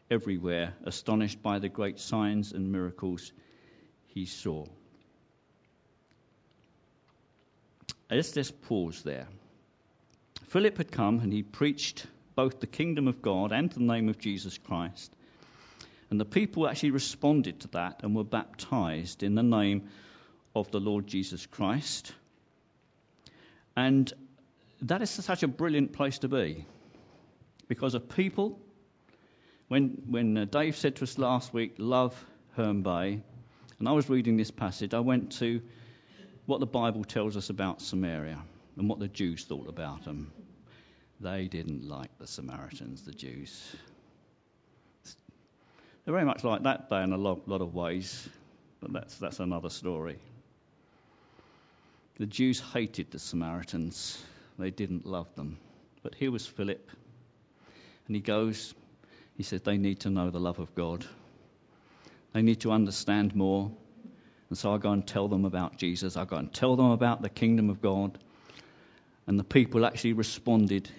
[0.09, 3.31] everywhere, astonished by the great signs and miracles
[4.07, 4.65] he saw.
[8.09, 9.27] Let's just pause there.
[10.47, 14.19] Philip had come and he preached both the kingdom of God and the name of
[14.19, 15.13] Jesus Christ.
[16.09, 19.89] And the people actually responded to that and were baptized in the name
[20.55, 22.13] of the Lord Jesus Christ.
[23.75, 24.11] And
[24.83, 26.65] that is such a brilliant place to be
[27.67, 28.59] because of people.
[29.69, 32.13] When, when uh, Dave said to us last week, love
[32.55, 33.21] Herne Bay,
[33.79, 35.61] and I was reading this passage, I went to
[36.45, 38.39] what the Bible tells us about Samaria
[38.77, 40.31] and what the Jews thought about them.
[41.23, 43.73] They didn't like the Samaritans, the Jews.
[46.03, 48.27] They're very much like that day in a lot, lot of ways,
[48.81, 50.19] but that's, that's another story.
[52.17, 54.21] The Jews hated the Samaritans,
[54.59, 55.59] they didn't love them.
[56.01, 56.89] But here was Philip,
[58.07, 58.73] and he goes,
[59.37, 61.05] he says they need to know the love of God.
[62.33, 63.71] They need to understand more.
[64.49, 66.17] And so I go and tell them about Jesus.
[66.17, 68.19] I go and tell them about the kingdom of God.
[69.25, 70.89] And the people actually responded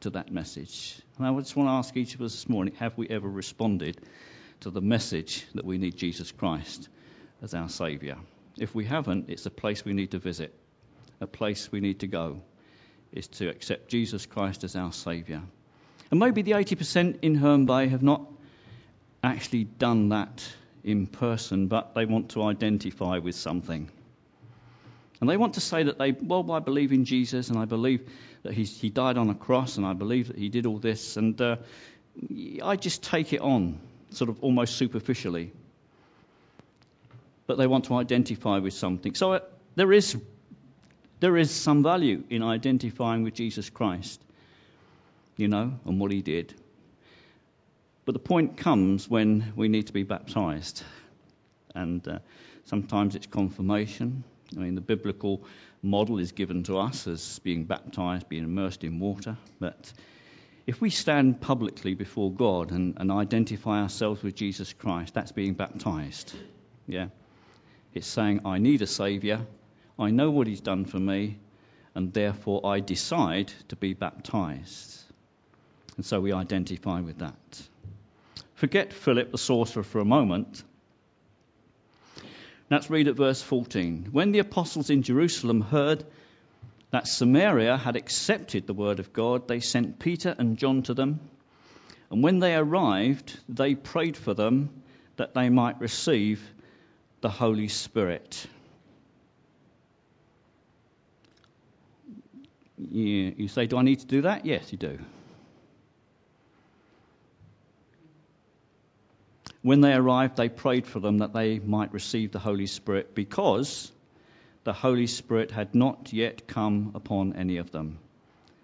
[0.00, 1.00] to that message.
[1.18, 4.00] And I just want to ask each of us this morning have we ever responded
[4.60, 6.88] to the message that we need Jesus Christ
[7.42, 8.16] as our Saviour?
[8.58, 10.54] If we haven't, it's a place we need to visit,
[11.20, 12.42] a place we need to go,
[13.12, 15.42] is to accept Jesus Christ as our Saviour.
[16.10, 18.22] And maybe the 80% in Herne Bay have not
[19.22, 20.46] actually done that
[20.82, 23.90] in person, but they want to identify with something.
[25.20, 28.08] And they want to say that they, well, I believe in Jesus and I believe
[28.42, 31.16] that he died on a cross and I believe that he did all this.
[31.16, 31.56] And uh,
[32.62, 33.78] I just take it on,
[34.10, 35.52] sort of almost superficially.
[37.46, 39.14] But they want to identify with something.
[39.14, 39.40] So uh,
[39.74, 40.16] there, is,
[41.20, 44.22] there is some value in identifying with Jesus Christ,
[45.36, 46.54] you know, and what he did.
[48.06, 50.82] But the point comes when we need to be baptized.
[51.74, 52.20] And uh,
[52.64, 54.24] sometimes it's confirmation,
[54.56, 55.44] I mean, the biblical
[55.82, 59.36] model is given to us as being baptized, being immersed in water.
[59.58, 59.92] But
[60.66, 65.54] if we stand publicly before God and, and identify ourselves with Jesus Christ, that's being
[65.54, 66.34] baptized.
[66.86, 67.08] Yeah.
[67.94, 69.46] It's saying, I need a Saviour,
[69.98, 71.38] I know what He's done for me,
[71.94, 75.02] and therefore I decide to be baptized.
[75.96, 77.62] And so we identify with that.
[78.54, 80.62] Forget Philip the sorcerer for a moment
[82.70, 84.10] Let's read at verse 14.
[84.12, 86.04] When the apostles in Jerusalem heard
[86.92, 91.18] that Samaria had accepted the word of God, they sent Peter and John to them.
[92.10, 94.82] And when they arrived, they prayed for them
[95.16, 96.40] that they might receive
[97.20, 98.46] the Holy Spirit.
[102.78, 104.46] You, you say, Do I need to do that?
[104.46, 104.98] Yes, you do.
[109.62, 113.92] When they arrived, they prayed for them that they might receive the Holy Spirit because
[114.64, 117.98] the Holy Spirit had not yet come upon any of them.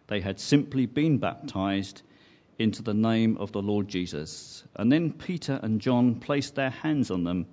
[0.06, 2.00] They had simply been baptized
[2.58, 4.64] into the name of the Lord Jesus.
[4.74, 7.46] And then Peter and John placed their hands on them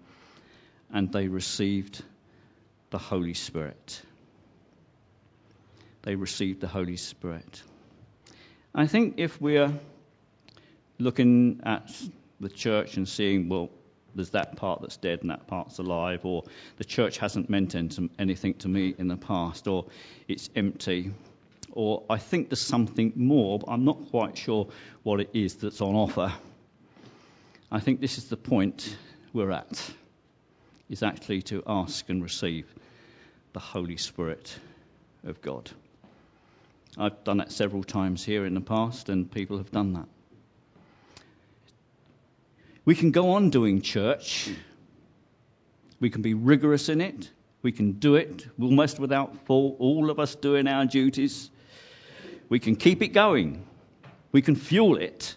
[0.91, 2.01] and they received
[2.91, 4.01] the Holy Spirit.
[6.03, 7.63] They received the Holy Spirit.
[8.73, 9.73] I think if we're
[10.99, 11.91] looking at
[12.43, 13.69] the church and seeing, well,
[14.15, 16.43] there's that part that's dead and that part's alive, or
[16.77, 17.75] the church hasn't meant
[18.19, 19.85] anything to me in the past, or
[20.27, 21.11] it's empty,
[21.71, 24.67] or I think there's something more, but I'm not quite sure
[25.01, 26.31] what it is that's on offer.
[27.71, 28.95] I think this is the point
[29.33, 29.91] we're at,
[30.89, 32.71] is actually to ask and receive
[33.53, 34.55] the Holy Spirit
[35.25, 35.71] of God.
[36.95, 40.07] I've done that several times here in the past, and people have done that.
[42.85, 44.49] We can go on doing church.
[45.99, 47.31] We can be rigorous in it.
[47.61, 51.49] We can do it almost without fault, all of us doing our duties.
[52.49, 53.65] We can keep it going.
[54.33, 55.35] We can fuel it.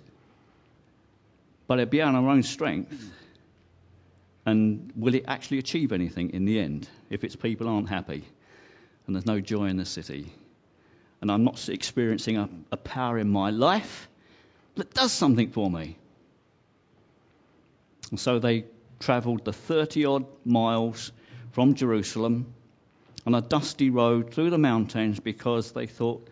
[1.69, 3.13] But it'll be on our own strength.
[4.45, 8.25] And will it actually achieve anything in the end if its people aren't happy
[9.07, 10.33] and there's no joy in the city?
[11.21, 14.09] And I'm not experiencing a, a power in my life
[14.75, 15.97] that does something for me.
[18.11, 18.65] And so they
[19.01, 21.13] travelled the 30 odd miles
[21.53, 22.55] from Jerusalem
[23.27, 26.29] on a dusty road through the mountains because they thought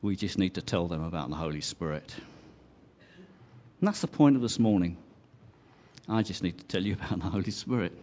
[0.00, 2.14] we just need to tell them about the Holy Spirit.
[3.80, 4.96] And that's the point of this morning.
[6.08, 7.96] I just need to tell you about the Holy Spirit.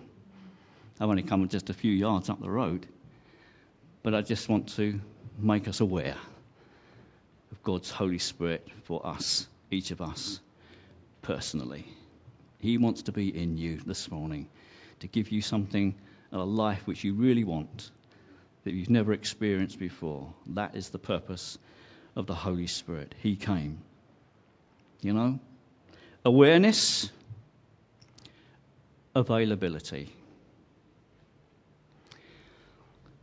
[0.99, 2.85] I've only come just a few yards up the road,
[4.03, 4.99] but I just want to
[5.37, 6.17] make us aware
[7.51, 10.41] of God's Holy Spirit for us, each of us,
[11.21, 11.85] personally.
[12.59, 14.49] He wants to be in you this morning
[14.99, 15.95] to give you something,
[16.31, 17.89] a life which you really want,
[18.65, 20.33] that you've never experienced before.
[20.47, 21.57] That is the purpose
[22.17, 23.15] of the Holy Spirit.
[23.23, 23.79] He came.
[25.01, 25.39] You know?
[26.25, 27.09] Awareness,
[29.15, 30.13] availability.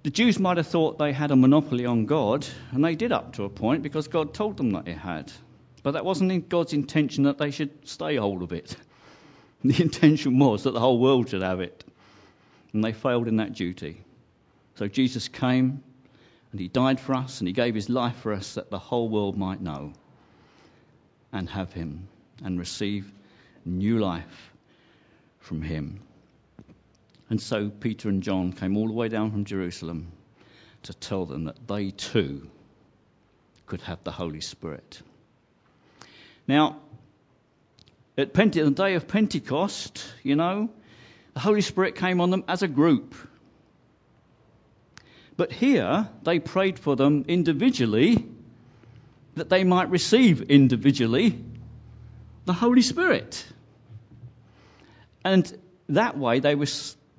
[0.02, 3.34] The Jews might have thought they had a monopoly on God, and they did up
[3.34, 5.30] to a point because God told them that they had.
[5.82, 8.74] But that wasn't in God's intention that they should stay hold of it.
[9.76, 11.84] The intention was that the whole world should have it.
[12.72, 14.00] And they failed in that duty.
[14.76, 15.82] So Jesus came
[16.52, 19.08] and he died for us and he gave his life for us that the whole
[19.08, 19.92] world might know
[21.32, 22.06] and have him
[22.44, 23.10] and receive
[23.64, 24.52] new life
[25.40, 26.00] from him.
[27.28, 30.12] And so Peter and John came all the way down from Jerusalem
[30.84, 32.48] to tell them that they too
[33.66, 35.02] could have the Holy Spirit.
[36.46, 36.80] Now,
[38.18, 40.70] at Pente- the day of Pentecost, you know,
[41.34, 43.14] the Holy Spirit came on them as a group.
[45.36, 48.26] But here, they prayed for them individually
[49.34, 51.38] that they might receive individually
[52.46, 53.44] the Holy Spirit.
[55.24, 55.52] And
[55.90, 56.66] that way, they were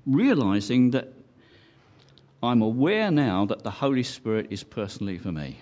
[0.08, 1.14] realizing that
[2.42, 5.60] I'm aware now that the Holy Spirit is personally for me.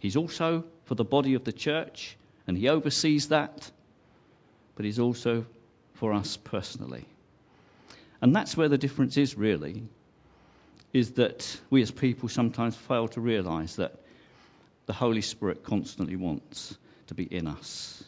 [0.00, 3.70] He's also for the body of the church, and He oversees that,
[4.76, 5.44] but He's also
[5.94, 7.04] for us personally.
[8.20, 9.82] And that's where the difference is really,
[10.92, 13.94] is that we as people sometimes fail to realize that
[14.86, 16.76] the Holy Spirit constantly wants
[17.08, 18.02] to be in us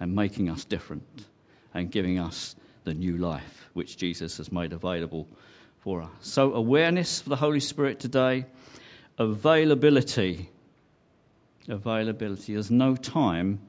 [0.00, 1.04] and making us different
[1.74, 5.28] and giving us the new life which Jesus has made available
[5.80, 6.10] for us.
[6.20, 8.46] So, awareness for the Holy Spirit today,
[9.18, 10.48] availability.
[11.68, 12.54] Availability.
[12.54, 13.60] There's no time,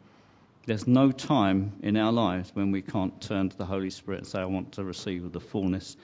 [0.65, 4.27] there's no time in our lives when we can't turn to the Holy Spirit and
[4.27, 5.97] say, I want to receive the fullness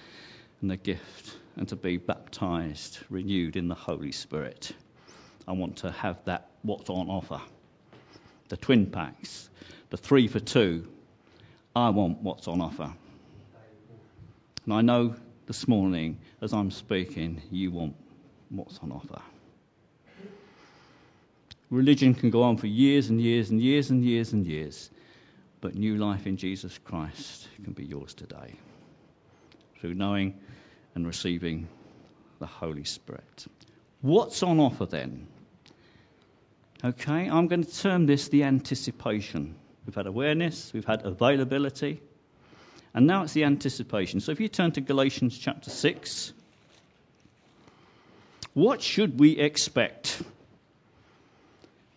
[0.61, 4.71] and the gift and to be baptized, renewed in the Holy Spirit.
[5.47, 7.41] I want to have that what's on offer.
[8.49, 9.49] The twin packs,
[9.91, 10.87] the three for two,
[11.75, 12.93] I want what's on offer.
[14.65, 17.95] And I know this morning, as I'm speaking, you want
[18.49, 19.21] what's on offer.
[21.69, 24.89] Religion can go on for years and years and years and years and years,
[25.61, 28.55] but new life in Jesus Christ can be yours today
[29.79, 30.39] through knowing
[30.95, 31.67] and receiving
[32.39, 33.45] the Holy Spirit.
[34.01, 35.27] What's on offer then?
[36.83, 39.55] Okay, I'm going to term this the anticipation.
[39.85, 42.01] We've had awareness, we've had availability,
[42.93, 44.21] and now it's the anticipation.
[44.21, 46.33] So if you turn to Galatians chapter 6,
[48.53, 50.21] what should we expect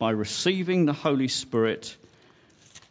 [0.03, 1.97] by receiving the Holy Spirit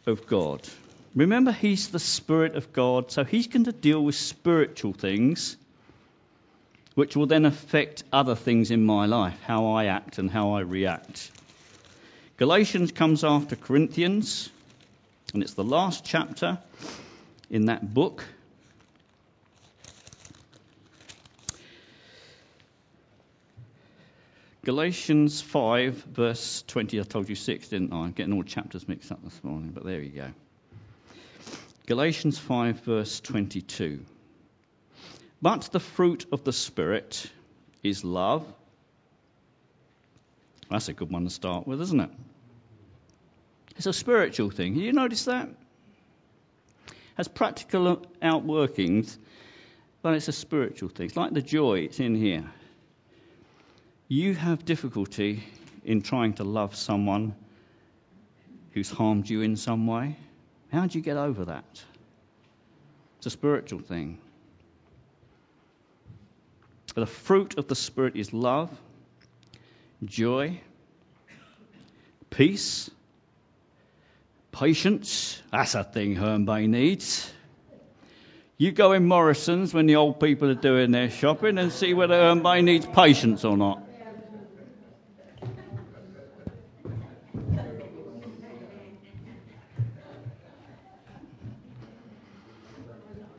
[0.06, 0.66] of God?
[1.14, 5.58] Remember, He's the Spirit of God, so He's going to deal with spiritual things,
[6.94, 10.60] which will then affect other things in my life, how I act and how I
[10.60, 11.30] react.
[12.38, 14.48] Galatians comes after Corinthians.
[15.34, 16.60] And it's the last chapter
[17.50, 18.24] in that book.
[24.64, 27.00] Galatians 5, verse 20.
[27.00, 27.96] I told you 6, didn't I?
[27.96, 30.28] I'm getting all chapters mixed up this morning, but there you go.
[31.86, 34.04] Galatians 5, verse 22.
[35.40, 37.28] But the fruit of the Spirit
[37.82, 38.46] is love.
[40.70, 42.10] That's a good one to start with, isn't it?
[43.76, 44.76] It's a spiritual thing.
[44.76, 45.48] You notice that?
[47.16, 49.18] Has practical outworkings,
[50.02, 51.06] but it's a spiritual thing.
[51.06, 52.44] It's like the joy, it's in here.
[54.12, 55.42] You have difficulty
[55.86, 57.34] in trying to love someone
[58.72, 60.18] who's harmed you in some way.
[60.70, 61.82] How do you get over that?
[63.16, 64.18] It's a spiritual thing.
[66.94, 68.68] The fruit of the Spirit is love,
[70.04, 70.60] joy,
[72.28, 72.90] peace,
[74.52, 77.32] Patience, that's a thing Herne needs.
[78.58, 82.14] You go in Morrison's when the old people are doing their shopping and see whether
[82.14, 83.81] Herne needs patience or not.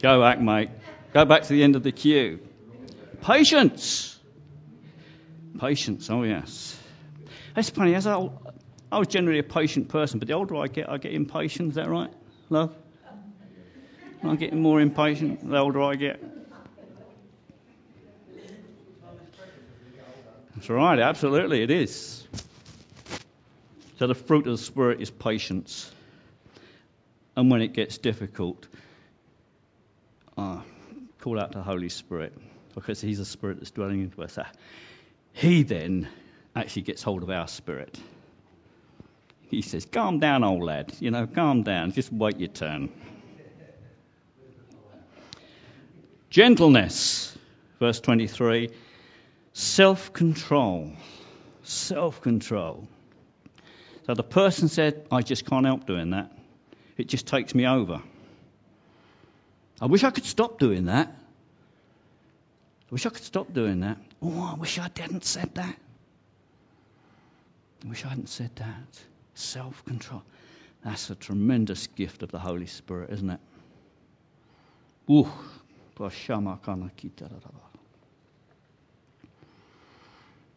[0.04, 0.70] Go back, mate.
[1.14, 2.42] Go back to the end of the queue.
[3.22, 4.20] Patience.
[5.58, 6.78] Patience, oh yes.
[7.56, 8.30] That's funny, as I,
[8.92, 11.70] I was generally a patient person, but the older I get, I get impatient.
[11.70, 12.12] Is that right,
[12.50, 12.76] love?
[14.22, 16.22] I'm getting more impatient the older I get.
[20.56, 22.28] That's right, absolutely, it is.
[24.00, 25.90] So the fruit of the Spirit is patience.
[27.38, 28.68] And when it gets difficult,
[31.24, 32.34] call out to the Holy Spirit
[32.76, 34.38] because He's the Spirit that's dwelling into us.
[35.32, 36.10] He then
[36.54, 37.98] actually gets hold of our spirit.
[39.48, 40.94] He says, Calm down, old lad.
[41.00, 41.94] You know, calm down.
[41.94, 42.90] Just wait your turn.
[46.30, 47.38] Gentleness,
[47.80, 48.72] verse 23.
[49.54, 50.92] Self control.
[51.64, 52.88] Self control.
[54.08, 56.32] So the person said, I just can't help doing that.
[56.98, 58.02] It just takes me over.
[59.84, 61.08] I wish I could stop doing that.
[61.10, 63.98] I wish I could stop doing that.
[64.22, 65.76] Oh, I wish I hadn't said that.
[67.84, 69.02] I wish I hadn't said that.
[69.34, 70.24] Self control.
[70.86, 73.40] That's a tremendous gift of the Holy Spirit, isn't it?
[75.12, 75.28] Ooh.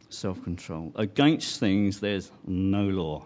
[0.09, 0.93] Self control.
[0.95, 3.25] Against things, there's no law.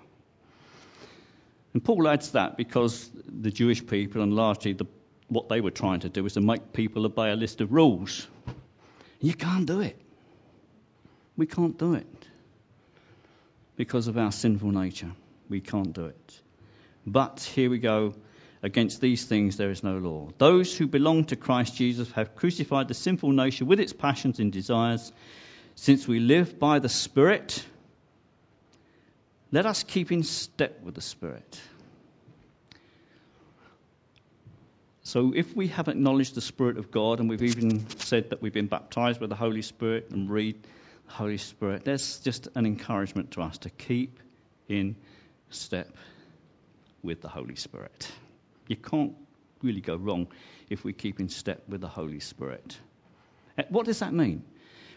[1.75, 4.87] And Paul adds that because the Jewish people, and largely the,
[5.31, 8.27] what they were trying to do, was to make people obey a list of rules.
[9.21, 10.01] You can't do it.
[11.37, 12.07] We can't do it.
[13.77, 15.13] Because of our sinful nature,
[15.49, 16.41] we can't do it.
[17.07, 18.15] But here we go.
[18.63, 20.29] Against these things there is no law.
[20.37, 24.53] Those who belong to Christ Jesus have crucified the sinful nature with its passions and
[24.53, 25.13] desires.
[25.77, 27.65] Since we live by the Spirit,
[29.51, 31.59] let us keep in step with the Spirit.
[35.11, 38.53] So, if we have acknowledged the Spirit of God and we've even said that we've
[38.53, 40.63] been baptized with the Holy Spirit and read
[41.07, 44.21] the Holy Spirit, that's just an encouragement to us to keep
[44.69, 44.95] in
[45.49, 45.97] step
[47.03, 48.09] with the Holy Spirit.
[48.69, 49.17] You can't
[49.63, 50.29] really go wrong
[50.69, 52.79] if we keep in step with the Holy Spirit.
[53.59, 54.45] Uh, what does that mean?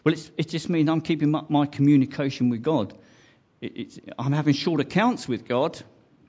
[0.04, 2.94] Well, it just means I'm keeping up my communication with God
[3.64, 5.82] it, I'm having short accounts with God,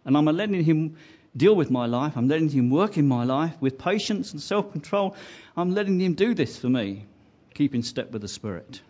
[0.05, 0.97] and I'm letting Him
[1.37, 2.16] deal with my life.
[2.16, 5.16] I'm letting Him work in my life with patience and self control.
[5.57, 7.07] I'm letting Him do this for me.
[7.55, 8.80] Keep in step with the Spirit.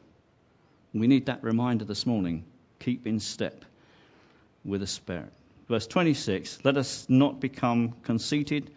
[0.93, 2.45] We need that reminder this morning.
[2.81, 3.65] Keep in step
[4.65, 5.33] with the Spirit.
[5.69, 8.71] Verse 26 Let us not become conceited,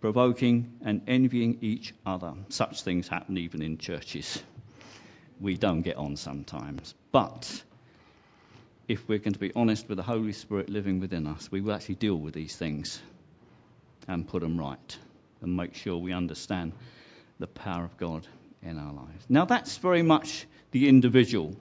[0.00, 2.34] provoking, and envying each other.
[2.48, 4.42] Such things happen even in churches.
[5.40, 6.94] We don't get on sometimes.
[7.12, 7.62] But
[8.90, 11.72] if we're going to be honest with the Holy Spirit living within us, we will
[11.72, 13.00] actually deal with these things
[14.08, 14.98] and put them right
[15.40, 16.72] and make sure we understand
[17.38, 18.26] the power of God
[18.64, 19.24] in our lives.
[19.28, 21.54] Now, that's very much the individual.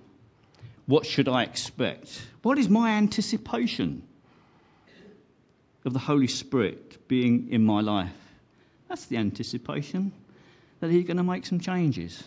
[0.87, 2.19] What should I expect?
[2.41, 4.01] What is my anticipation
[5.85, 8.09] of the Holy Spirit being in my life?
[8.87, 10.13] That's the anticipation
[10.79, 12.23] that He's going to make some changes.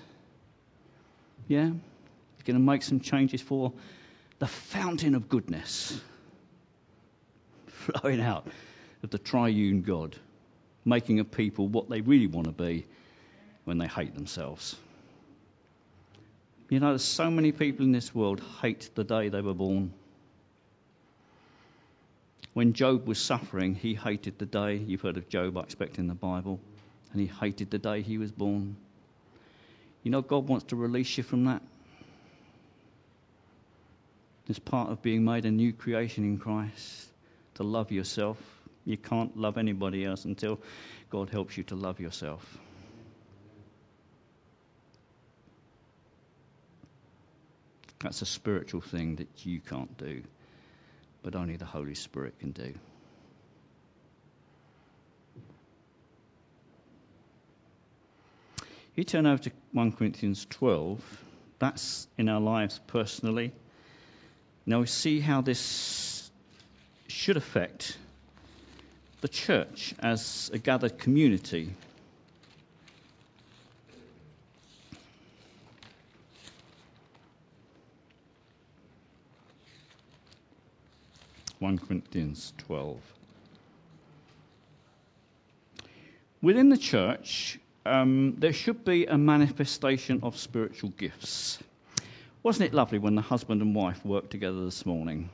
[1.48, 1.66] Yeah?
[1.66, 3.72] He's going to make some changes for
[4.42, 6.00] the fountain of goodness
[7.68, 8.44] flowing out
[9.04, 10.16] of the triune God,
[10.84, 12.84] making a people what they really want to be
[13.62, 14.74] when they hate themselves.
[16.70, 19.92] You know, there's so many people in this world hate the day they were born.
[22.52, 24.74] When Job was suffering, he hated the day.
[24.74, 26.58] You've heard of Job, I expect, in the Bible.
[27.12, 28.74] And he hated the day he was born.
[30.02, 31.62] You know, God wants to release you from that.
[34.48, 37.08] It's part of being made a new creation in Christ
[37.54, 38.38] to love yourself.
[38.84, 40.58] You can't love anybody else until
[41.10, 42.58] God helps you to love yourself.
[48.00, 50.22] That's a spiritual thing that you can't do,
[51.22, 52.74] but only the Holy Spirit can do.
[58.96, 61.00] You turn over to 1 Corinthians 12.
[61.60, 63.52] That's in our lives personally.
[64.64, 66.30] Now we see how this
[67.08, 67.98] should affect
[69.20, 71.74] the church as a gathered community.
[81.58, 83.00] One Corinthians twelve.
[86.40, 91.58] Within the church, um, there should be a manifestation of spiritual gifts.
[92.42, 95.30] Wasn't it lovely when the husband and wife worked together this morning?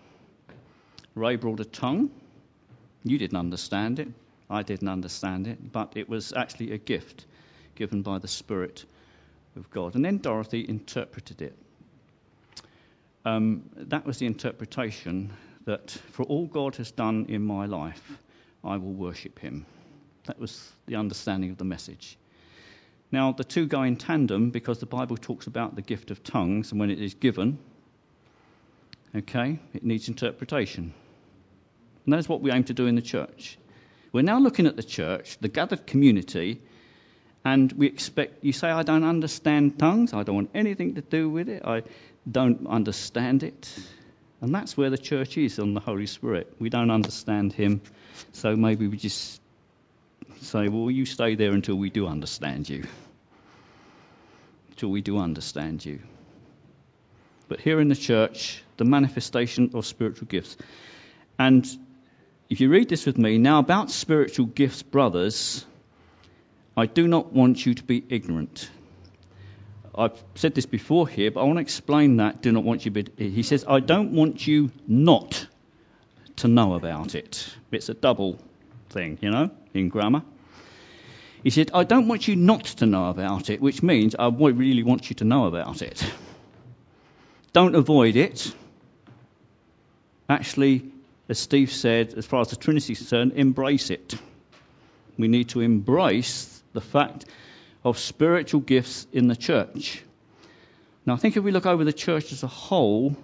[1.14, 2.10] Ray brought a tongue.
[3.02, 4.08] You didn't understand it.
[4.50, 7.24] I didn't understand it, but it was actually a gift
[7.76, 8.84] given by the Spirit
[9.56, 9.94] of God.
[9.94, 11.56] And then Dorothy interpreted it.
[13.24, 15.32] Um, that was the interpretation
[15.64, 18.18] that for all God has done in my life,
[18.62, 19.64] I will worship him.
[20.26, 22.18] That was the understanding of the message.
[23.10, 26.70] Now, the two go in tandem because the Bible talks about the gift of tongues,
[26.70, 27.58] and when it is given,
[29.16, 30.92] okay, it needs interpretation.
[32.04, 33.58] And that is what we aim to do in the church.
[34.12, 36.60] We're now looking at the church, the gathered community,
[37.44, 41.30] and we expect, you say, I don't understand tongues, I don't want anything to do
[41.30, 41.84] with it, I
[42.30, 43.74] don't understand it.
[44.40, 46.54] And that's where the church is on the Holy Spirit.
[46.58, 47.80] We don't understand Him,
[48.32, 49.40] so maybe we just
[50.42, 52.84] say, well, you stay there until we do understand you.
[54.70, 56.00] Until we do understand you.
[57.48, 60.56] But here in the church, the manifestation of spiritual gifts.
[61.38, 61.66] And
[62.50, 65.64] if you read this with me, now about spiritual gifts, brothers,
[66.76, 68.70] I do not want you to be ignorant.
[69.94, 72.40] I've said this before here, but I want to explain that.
[72.40, 73.06] Do not want you be.
[73.16, 75.46] He says, I don't want you not
[76.36, 77.52] to know about it.
[77.72, 78.38] It's a double
[78.90, 80.22] thing, you know, in grammar.
[81.42, 84.82] He said, I don't want you not to know about it, which means I really
[84.82, 86.04] want you to know about it.
[87.52, 88.52] Don't avoid it.
[90.28, 90.92] Actually,
[91.28, 94.14] as Steve said, as far as the Trinity is concerned, embrace it.
[95.16, 97.26] We need to embrace the fact
[97.84, 100.02] of spiritual gifts in the church.
[101.06, 103.16] Now, I think if we look over the church as a whole,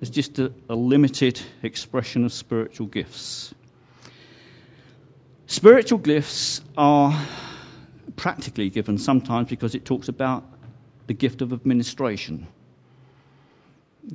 [0.00, 3.54] there's just a, a limited expression of spiritual gifts.
[5.46, 7.26] Spiritual gifts are
[8.16, 10.44] practically given sometimes because it talks about
[11.06, 12.46] the gift of administration.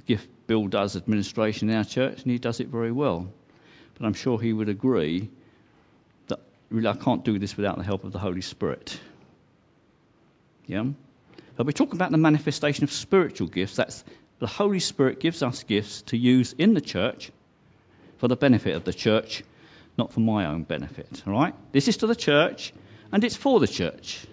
[0.05, 3.27] Gift Bill does administration in our church, and he does it very well.
[3.97, 5.29] But I'm sure he would agree
[6.27, 8.99] that really I can't do this without the help of the Holy Spirit.
[10.65, 10.85] Yeah?
[11.55, 13.75] But we talk about the manifestation of spiritual gifts.
[13.75, 14.03] That's
[14.39, 17.31] the Holy Spirit gives us gifts to use in the church
[18.17, 19.43] for the benefit of the church,
[19.97, 21.23] not for my own benefit.
[21.25, 21.53] All right?
[21.71, 22.73] This is to the church,
[23.11, 24.25] and it's for the church.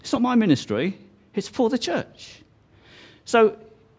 [0.00, 0.98] It's not my ministry,
[1.34, 2.40] it's for the church.
[3.24, 3.56] So,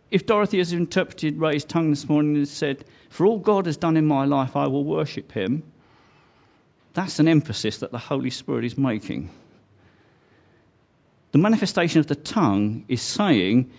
[0.10, 3.98] if Dorothy has interpreted Ray's tongue this morning and said, For all God has done
[3.98, 5.64] in my life, I will worship him,
[6.94, 9.30] that's an emphasis that the Holy Spirit is making.
[11.32, 13.72] The manifestation of the tongue is saying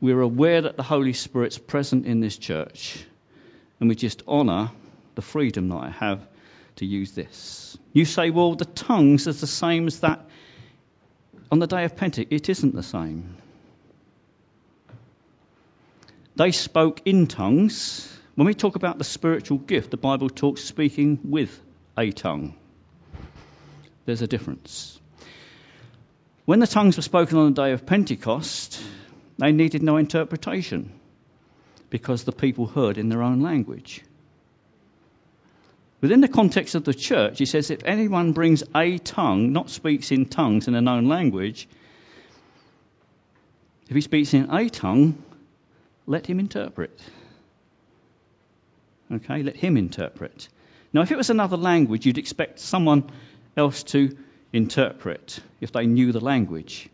[0.00, 3.04] we're aware that the Holy Spirit's present in this church
[3.80, 4.70] and we just honour
[5.14, 6.26] the freedom that I have
[6.76, 7.76] to use this.
[7.92, 10.28] You say, well, the tongues is the same as that
[11.50, 12.32] on the day of Pentecost.
[12.32, 13.36] It isn't the same.
[16.36, 18.10] They spoke in tongues.
[18.34, 21.60] When we talk about the spiritual gift, the Bible talks speaking with
[21.96, 22.56] a tongue.
[24.04, 24.98] There's a difference.
[26.44, 28.82] When the tongues were spoken on the day of Pentecost,
[29.38, 30.92] they needed no interpretation
[31.88, 34.02] because the people heard in their own language.
[36.04, 40.12] Within the context of the church, he says if anyone brings a tongue, not speaks
[40.12, 41.66] in tongues in a known language,
[43.88, 45.16] if he speaks in a tongue,
[46.06, 47.00] let him interpret.
[49.10, 50.50] Okay, let him interpret.
[50.92, 53.10] Now, if it was another language, you'd expect someone
[53.56, 54.14] else to
[54.52, 56.90] interpret if they knew the language.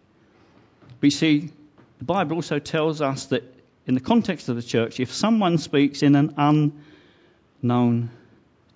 [1.00, 1.50] But you see,
[1.98, 3.42] the Bible also tells us that
[3.88, 6.34] in the context of the church, if someone speaks in an
[7.64, 8.10] unknown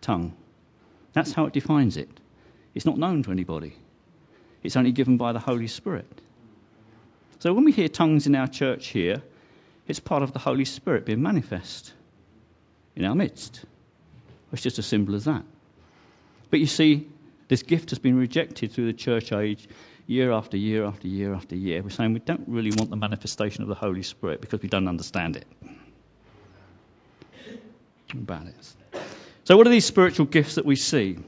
[0.05, 0.37] tongue,
[1.13, 2.09] that's how it defines it.
[2.75, 3.75] It's not known to anybody,
[4.63, 6.21] it's only given by the Holy Spirit.
[7.41, 9.23] So when we hear tongues in our church here,
[9.87, 11.93] it's part of the Holy Spirit being manifest
[12.97, 13.65] in our midst.
[14.53, 15.45] It's just as simple as that.
[16.51, 17.09] But you see,
[17.49, 19.69] this gift has been rejected through the church age
[20.07, 21.83] year after year after year after year.
[21.83, 24.89] We're saying we don't really want the manifestation of the Holy Spirit because we don't
[24.89, 25.47] understand it.
[28.79, 28.84] It.
[29.45, 31.19] So, what are these spiritual gifts that we see?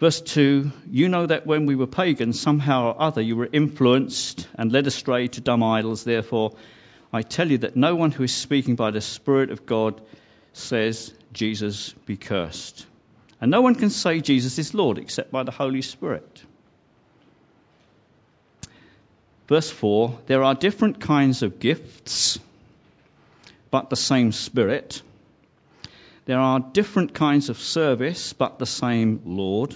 [0.00, 4.48] Verse 2 You know that when we were pagans, somehow or other you were influenced
[4.56, 6.02] and led astray to dumb idols.
[6.02, 6.56] Therefore,
[7.12, 10.00] I tell you that no one who is speaking by the Spirit of God
[10.52, 12.86] says, Jesus be cursed.
[13.40, 16.42] And no one can say Jesus is Lord except by the Holy Spirit.
[19.46, 22.40] Verse 4 There are different kinds of gifts,
[23.74, 25.02] but the same Spirit.
[26.26, 29.74] There are different kinds of service, but the same Lord.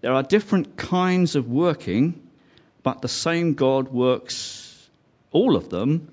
[0.00, 2.26] There are different kinds of working,
[2.82, 4.88] but the same God works
[5.30, 6.10] all of them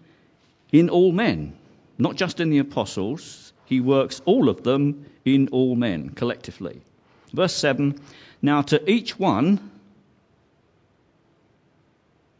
[0.74, 1.54] in all men,
[1.98, 3.54] not just in the apostles.
[3.64, 6.82] He works all of them in all men collectively.
[7.32, 7.98] Verse 7
[8.42, 9.72] Now, to each one,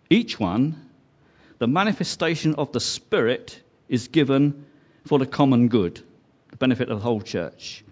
[0.10, 0.90] each one,
[1.60, 4.66] the manifestation of the Spirit is given
[5.06, 6.02] for the common good,
[6.52, 7.84] the benefit of the whole church.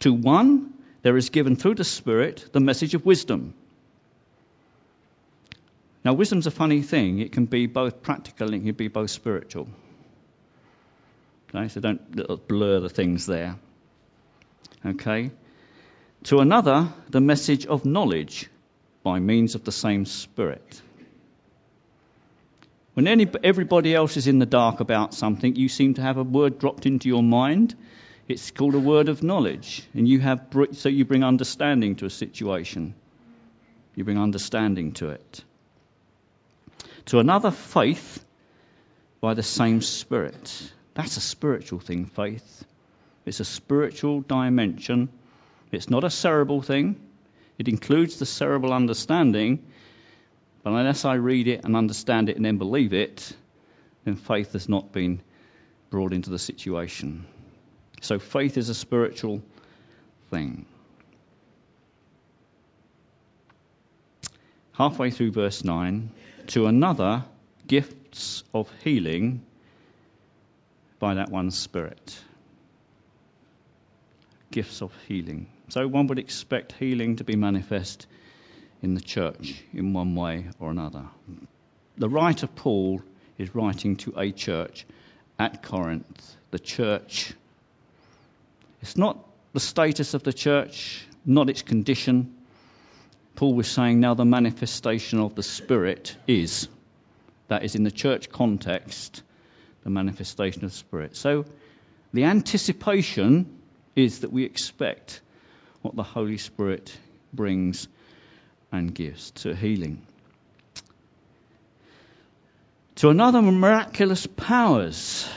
[0.00, 3.54] To one, there is given through the Spirit the message of wisdom.
[6.04, 7.20] Now, wisdom's a funny thing.
[7.20, 9.68] It can be both practical and it can be both spiritual.
[11.54, 13.56] Okay, so don't blur the things there.
[14.84, 15.30] Okay?
[16.24, 18.48] To another, the message of knowledge
[19.02, 20.82] by means of the same Spirit.
[22.94, 26.22] When any, everybody else is in the dark about something, you seem to have a
[26.22, 27.74] word dropped into your mind.
[28.28, 32.10] It's called a word of knowledge, and you have so you bring understanding to a
[32.10, 32.94] situation.
[33.94, 35.44] You bring understanding to it.
[37.06, 38.24] To another, faith
[39.20, 40.72] by the same Spirit.
[40.94, 42.64] That's a spiritual thing, faith.
[43.24, 45.08] It's a spiritual dimension.
[45.70, 47.00] It's not a cerebral thing.
[47.58, 49.64] It includes the cerebral understanding,
[50.62, 53.34] but unless I read it and understand it and then believe it,
[54.04, 55.20] then faith has not been
[55.90, 57.26] brought into the situation.
[58.00, 59.42] So faith is a spiritual
[60.30, 60.66] thing.
[64.72, 66.10] Halfway through verse 9,
[66.48, 67.24] to another,
[67.66, 69.44] gifts of healing
[70.98, 72.18] by that one Spirit.
[74.50, 75.48] Gifts of healing.
[75.68, 78.06] So one would expect healing to be manifest
[78.82, 81.04] in the church in one way or another.
[81.96, 83.00] The writer Paul
[83.38, 84.84] is writing to a church
[85.38, 86.36] at Corinth.
[86.50, 87.32] The church.
[88.82, 92.34] It's not the status of the church, not its condition.
[93.36, 96.68] Paul was saying now the manifestation of the Spirit is.
[97.48, 99.22] That is in the church context,
[99.84, 101.16] the manifestation of the Spirit.
[101.16, 101.44] So
[102.12, 103.58] the anticipation
[103.94, 105.20] is that we expect
[105.82, 106.96] what the Holy Spirit
[107.32, 107.88] brings
[108.72, 110.02] and gifts to healing.
[112.96, 115.28] To another, miraculous powers.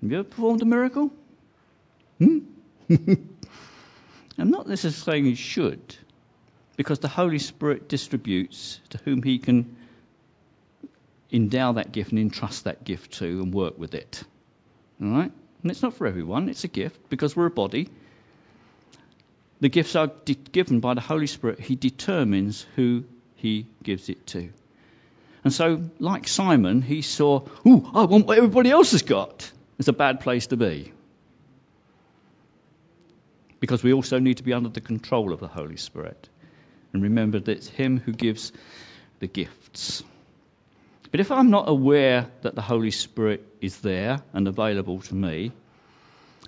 [0.00, 1.10] Have you ever performed a miracle?
[2.18, 2.38] Hmm?
[4.38, 5.96] I'm not necessarily saying you should,
[6.76, 9.76] because the Holy Spirit distributes to whom He can
[11.32, 14.22] endow that gift and entrust that gift to and work with it.
[15.02, 15.32] All right?
[15.62, 17.88] And it's not for everyone, it's a gift because we're a body
[19.60, 21.60] the gifts are de- given by the Holy Spirit.
[21.60, 23.04] He determines who
[23.36, 24.50] he gives it to.
[25.44, 29.50] And so, like Simon, he saw, ooh, I want what everybody else has got.
[29.78, 30.92] It's a bad place to be.
[33.60, 36.28] Because we also need to be under the control of the Holy Spirit.
[36.92, 38.52] And remember that it's Him who gives
[39.20, 40.02] the gifts.
[41.10, 45.52] But if I'm not aware that the Holy Spirit is there and available to me,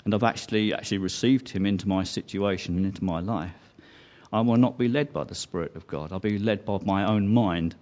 [0.04, 3.52] and I've actually actually received him into my situation and into my life,
[4.32, 6.12] I will not be led by the Spirit of God.
[6.12, 7.74] I'll be led by my own mind.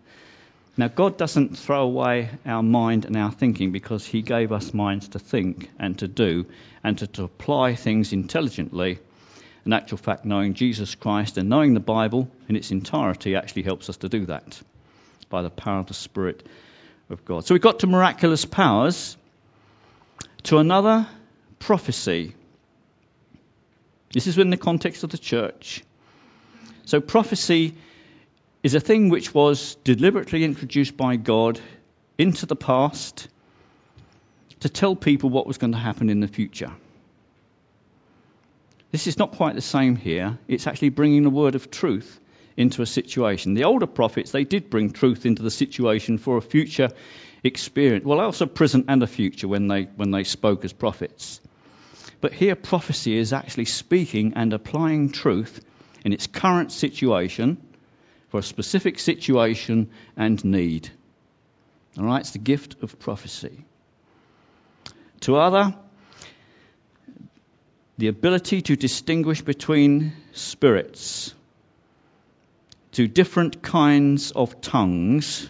[0.76, 5.08] Now, God doesn't throw away our mind and our thinking because He gave us minds
[5.08, 6.46] to think and to do
[6.84, 8.98] and to, to apply things intelligently.
[9.66, 13.90] In actual fact, knowing Jesus Christ and knowing the Bible in its entirety actually helps
[13.90, 14.62] us to do that
[15.28, 16.46] by the power of the Spirit
[17.10, 17.44] of God.
[17.44, 19.16] So we got to miraculous powers.
[20.44, 21.06] To another,
[21.58, 22.34] prophecy.
[24.12, 25.82] This is in the context of the church.
[26.84, 27.74] So, prophecy
[28.62, 31.60] is a thing which was deliberately introduced by God
[32.16, 33.28] into the past
[34.60, 36.72] to tell people what was going to happen in the future.
[38.90, 40.38] This is not quite the same here.
[40.48, 42.18] It's actually bringing the word of truth
[42.56, 43.54] into a situation.
[43.54, 46.88] The older prophets, they did bring truth into the situation for a future
[47.44, 48.04] experience.
[48.04, 51.40] Well, also present and a future when they, when they spoke as prophets.
[52.20, 55.64] But here, prophecy is actually speaking and applying truth
[56.04, 57.58] in its current situation
[58.28, 60.90] for a specific situation and need.
[61.96, 63.64] All right, it's the gift of prophecy.
[65.20, 65.74] To other,
[67.98, 71.34] the ability to distinguish between spirits,
[72.92, 75.48] to different kinds of tongues,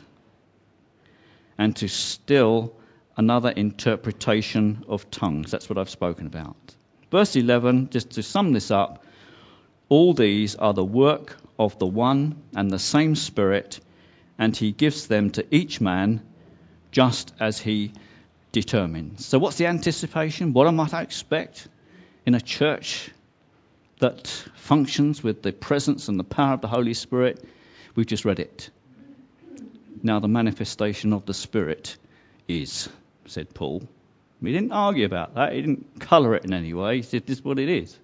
[1.59, 2.78] and to still
[3.19, 5.51] another interpretation of tongues.
[5.51, 6.57] That's what I've spoken about.
[7.11, 9.05] Verse 11, just to sum this up,
[9.89, 13.81] all these are the work of the one and the same Spirit,
[14.39, 16.23] and he gives them to each man
[16.93, 17.93] just as he
[18.53, 19.27] determines.
[19.27, 20.53] So, what's the anticipation?
[20.53, 21.67] What am I to expect
[22.25, 23.11] in a church
[23.99, 27.45] that functions with the presence and the power of the Holy Spirit?
[27.97, 28.71] We've just read it.
[30.03, 31.97] Now, the manifestation of the Spirit
[32.47, 32.89] is
[33.29, 33.89] said Paul.
[34.43, 35.53] He didn't argue about that.
[35.53, 36.97] He didn't colour it in any way.
[36.97, 37.97] He said, This is what it is.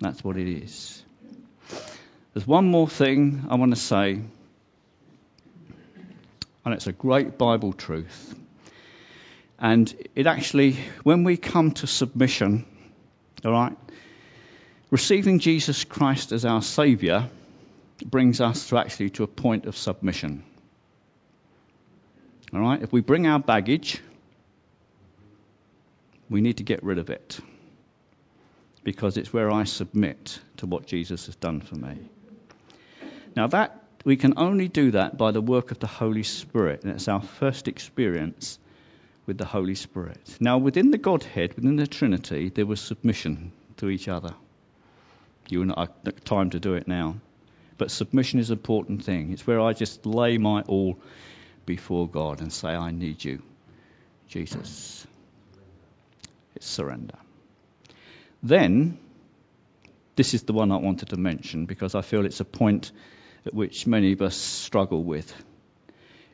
[0.00, 1.02] That's what it is.
[2.34, 4.20] There's one more thing I want to say,
[6.64, 8.34] and it's a great Bible truth.
[9.58, 12.64] And it actually, when we come to submission,
[13.44, 13.76] all right,
[14.90, 17.28] receiving Jesus Christ as our Saviour
[18.04, 20.44] brings us to actually to a point of submission.
[22.52, 24.00] All right, if we bring our baggage,
[26.30, 27.38] we need to get rid of it
[28.84, 31.98] because it's where I submit to what Jesus has done for me.
[33.36, 36.92] Now that we can only do that by the work of the Holy Spirit, and
[36.92, 38.58] it's our first experience
[39.26, 40.38] with the Holy Spirit.
[40.40, 44.34] Now, within the Godhead, within the Trinity, there was submission to each other.
[45.50, 47.16] You and I have time to do it now.
[47.76, 49.32] But submission is an important thing.
[49.32, 50.98] It's where I just lay my all
[51.68, 53.42] before God and say, I need you,
[54.26, 55.06] Jesus.
[56.56, 57.18] It's surrender.
[58.42, 58.98] Then,
[60.16, 62.90] this is the one I wanted to mention because I feel it's a point
[63.44, 65.30] at which many of us struggle with.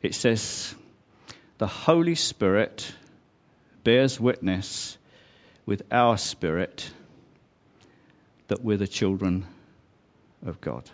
[0.03, 0.73] It says,
[1.59, 2.95] the Holy Spirit
[3.83, 4.97] bears witness
[5.67, 6.89] with our spirit
[8.47, 9.47] that we're the children
[10.47, 10.89] of God.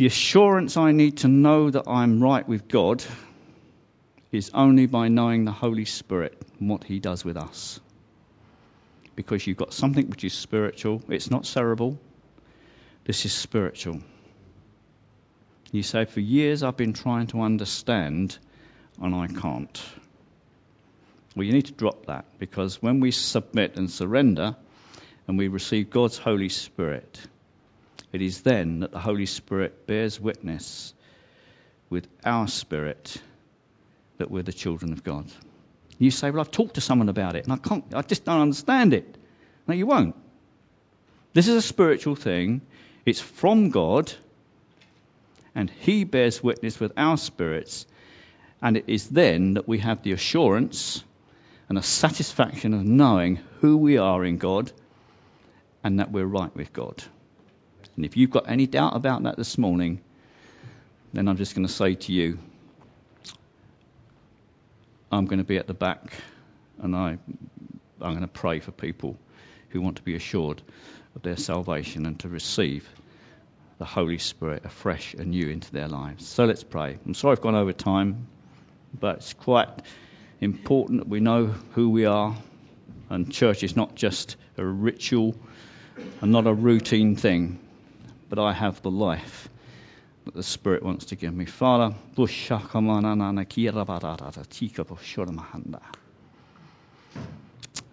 [0.00, 3.04] The assurance I need to know that I'm right with God
[4.32, 7.78] is only by knowing the Holy Spirit and what He does with us.
[9.14, 11.98] Because you've got something which is spiritual, it's not cerebral,
[13.04, 14.00] this is spiritual.
[15.70, 18.38] You say, For years I've been trying to understand
[19.02, 19.82] and I can't.
[21.36, 24.56] Well, you need to drop that because when we submit and surrender
[25.28, 27.20] and we receive God's Holy Spirit,
[28.12, 30.94] it is then that the Holy Spirit bears witness
[31.88, 33.20] with our spirit
[34.18, 35.26] that we're the children of God.
[35.98, 38.40] You say, Well, I've talked to someone about it and I, can't, I just don't
[38.40, 39.16] understand it.
[39.66, 40.16] No, you won't.
[41.32, 42.62] This is a spiritual thing,
[43.06, 44.12] it's from God
[45.54, 47.86] and he bears witness with our spirits.
[48.62, 51.02] And it is then that we have the assurance
[51.68, 54.70] and a satisfaction of knowing who we are in God
[55.82, 57.02] and that we're right with God.
[58.00, 60.00] And if you've got any doubt about that this morning,
[61.12, 62.38] then I'm just going to say to you,
[65.12, 66.14] I'm going to be at the back
[66.80, 67.18] and I,
[68.00, 69.18] I'm going to pray for people
[69.68, 70.62] who want to be assured
[71.14, 72.88] of their salvation and to receive
[73.76, 76.26] the Holy Spirit afresh and new into their lives.
[76.26, 76.98] So let's pray.
[77.04, 78.28] I'm sorry I've gone over time,
[78.98, 79.68] but it's quite
[80.40, 82.34] important that we know who we are.
[83.10, 85.34] And church is not just a ritual
[86.22, 87.58] and not a routine thing,
[88.30, 89.48] but I have the life
[90.24, 91.44] that the Spirit wants to give me.
[91.44, 91.94] Father,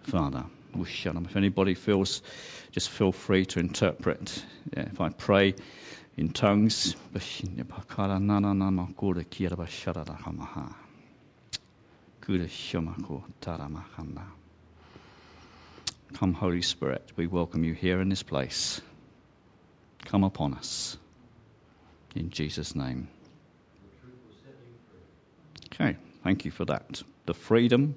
[0.04, 2.22] Father, if anybody feels,
[2.70, 4.44] just feel free to interpret.
[4.74, 5.54] Yeah, if I pray
[6.16, 6.94] in tongues,
[16.14, 18.80] Come, Holy Spirit, we welcome you here in this place.
[20.08, 20.96] Come upon us.
[22.14, 23.08] In Jesus' name.
[25.66, 27.02] Okay, thank you for that.
[27.26, 27.94] The freedom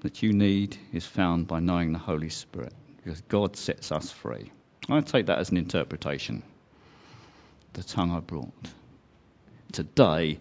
[0.00, 4.50] that you need is found by knowing the Holy Spirit, because God sets us free.
[4.88, 6.42] I take that as an interpretation.
[7.74, 8.54] The tongue I brought.
[9.72, 10.38] Today,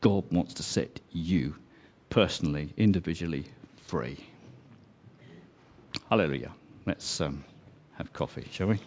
[0.00, 1.56] God wants to set you
[2.10, 3.46] personally, individually
[3.88, 4.24] free.
[6.08, 6.52] Hallelujah.
[6.86, 7.44] Let's um,
[7.96, 8.78] have coffee, shall we?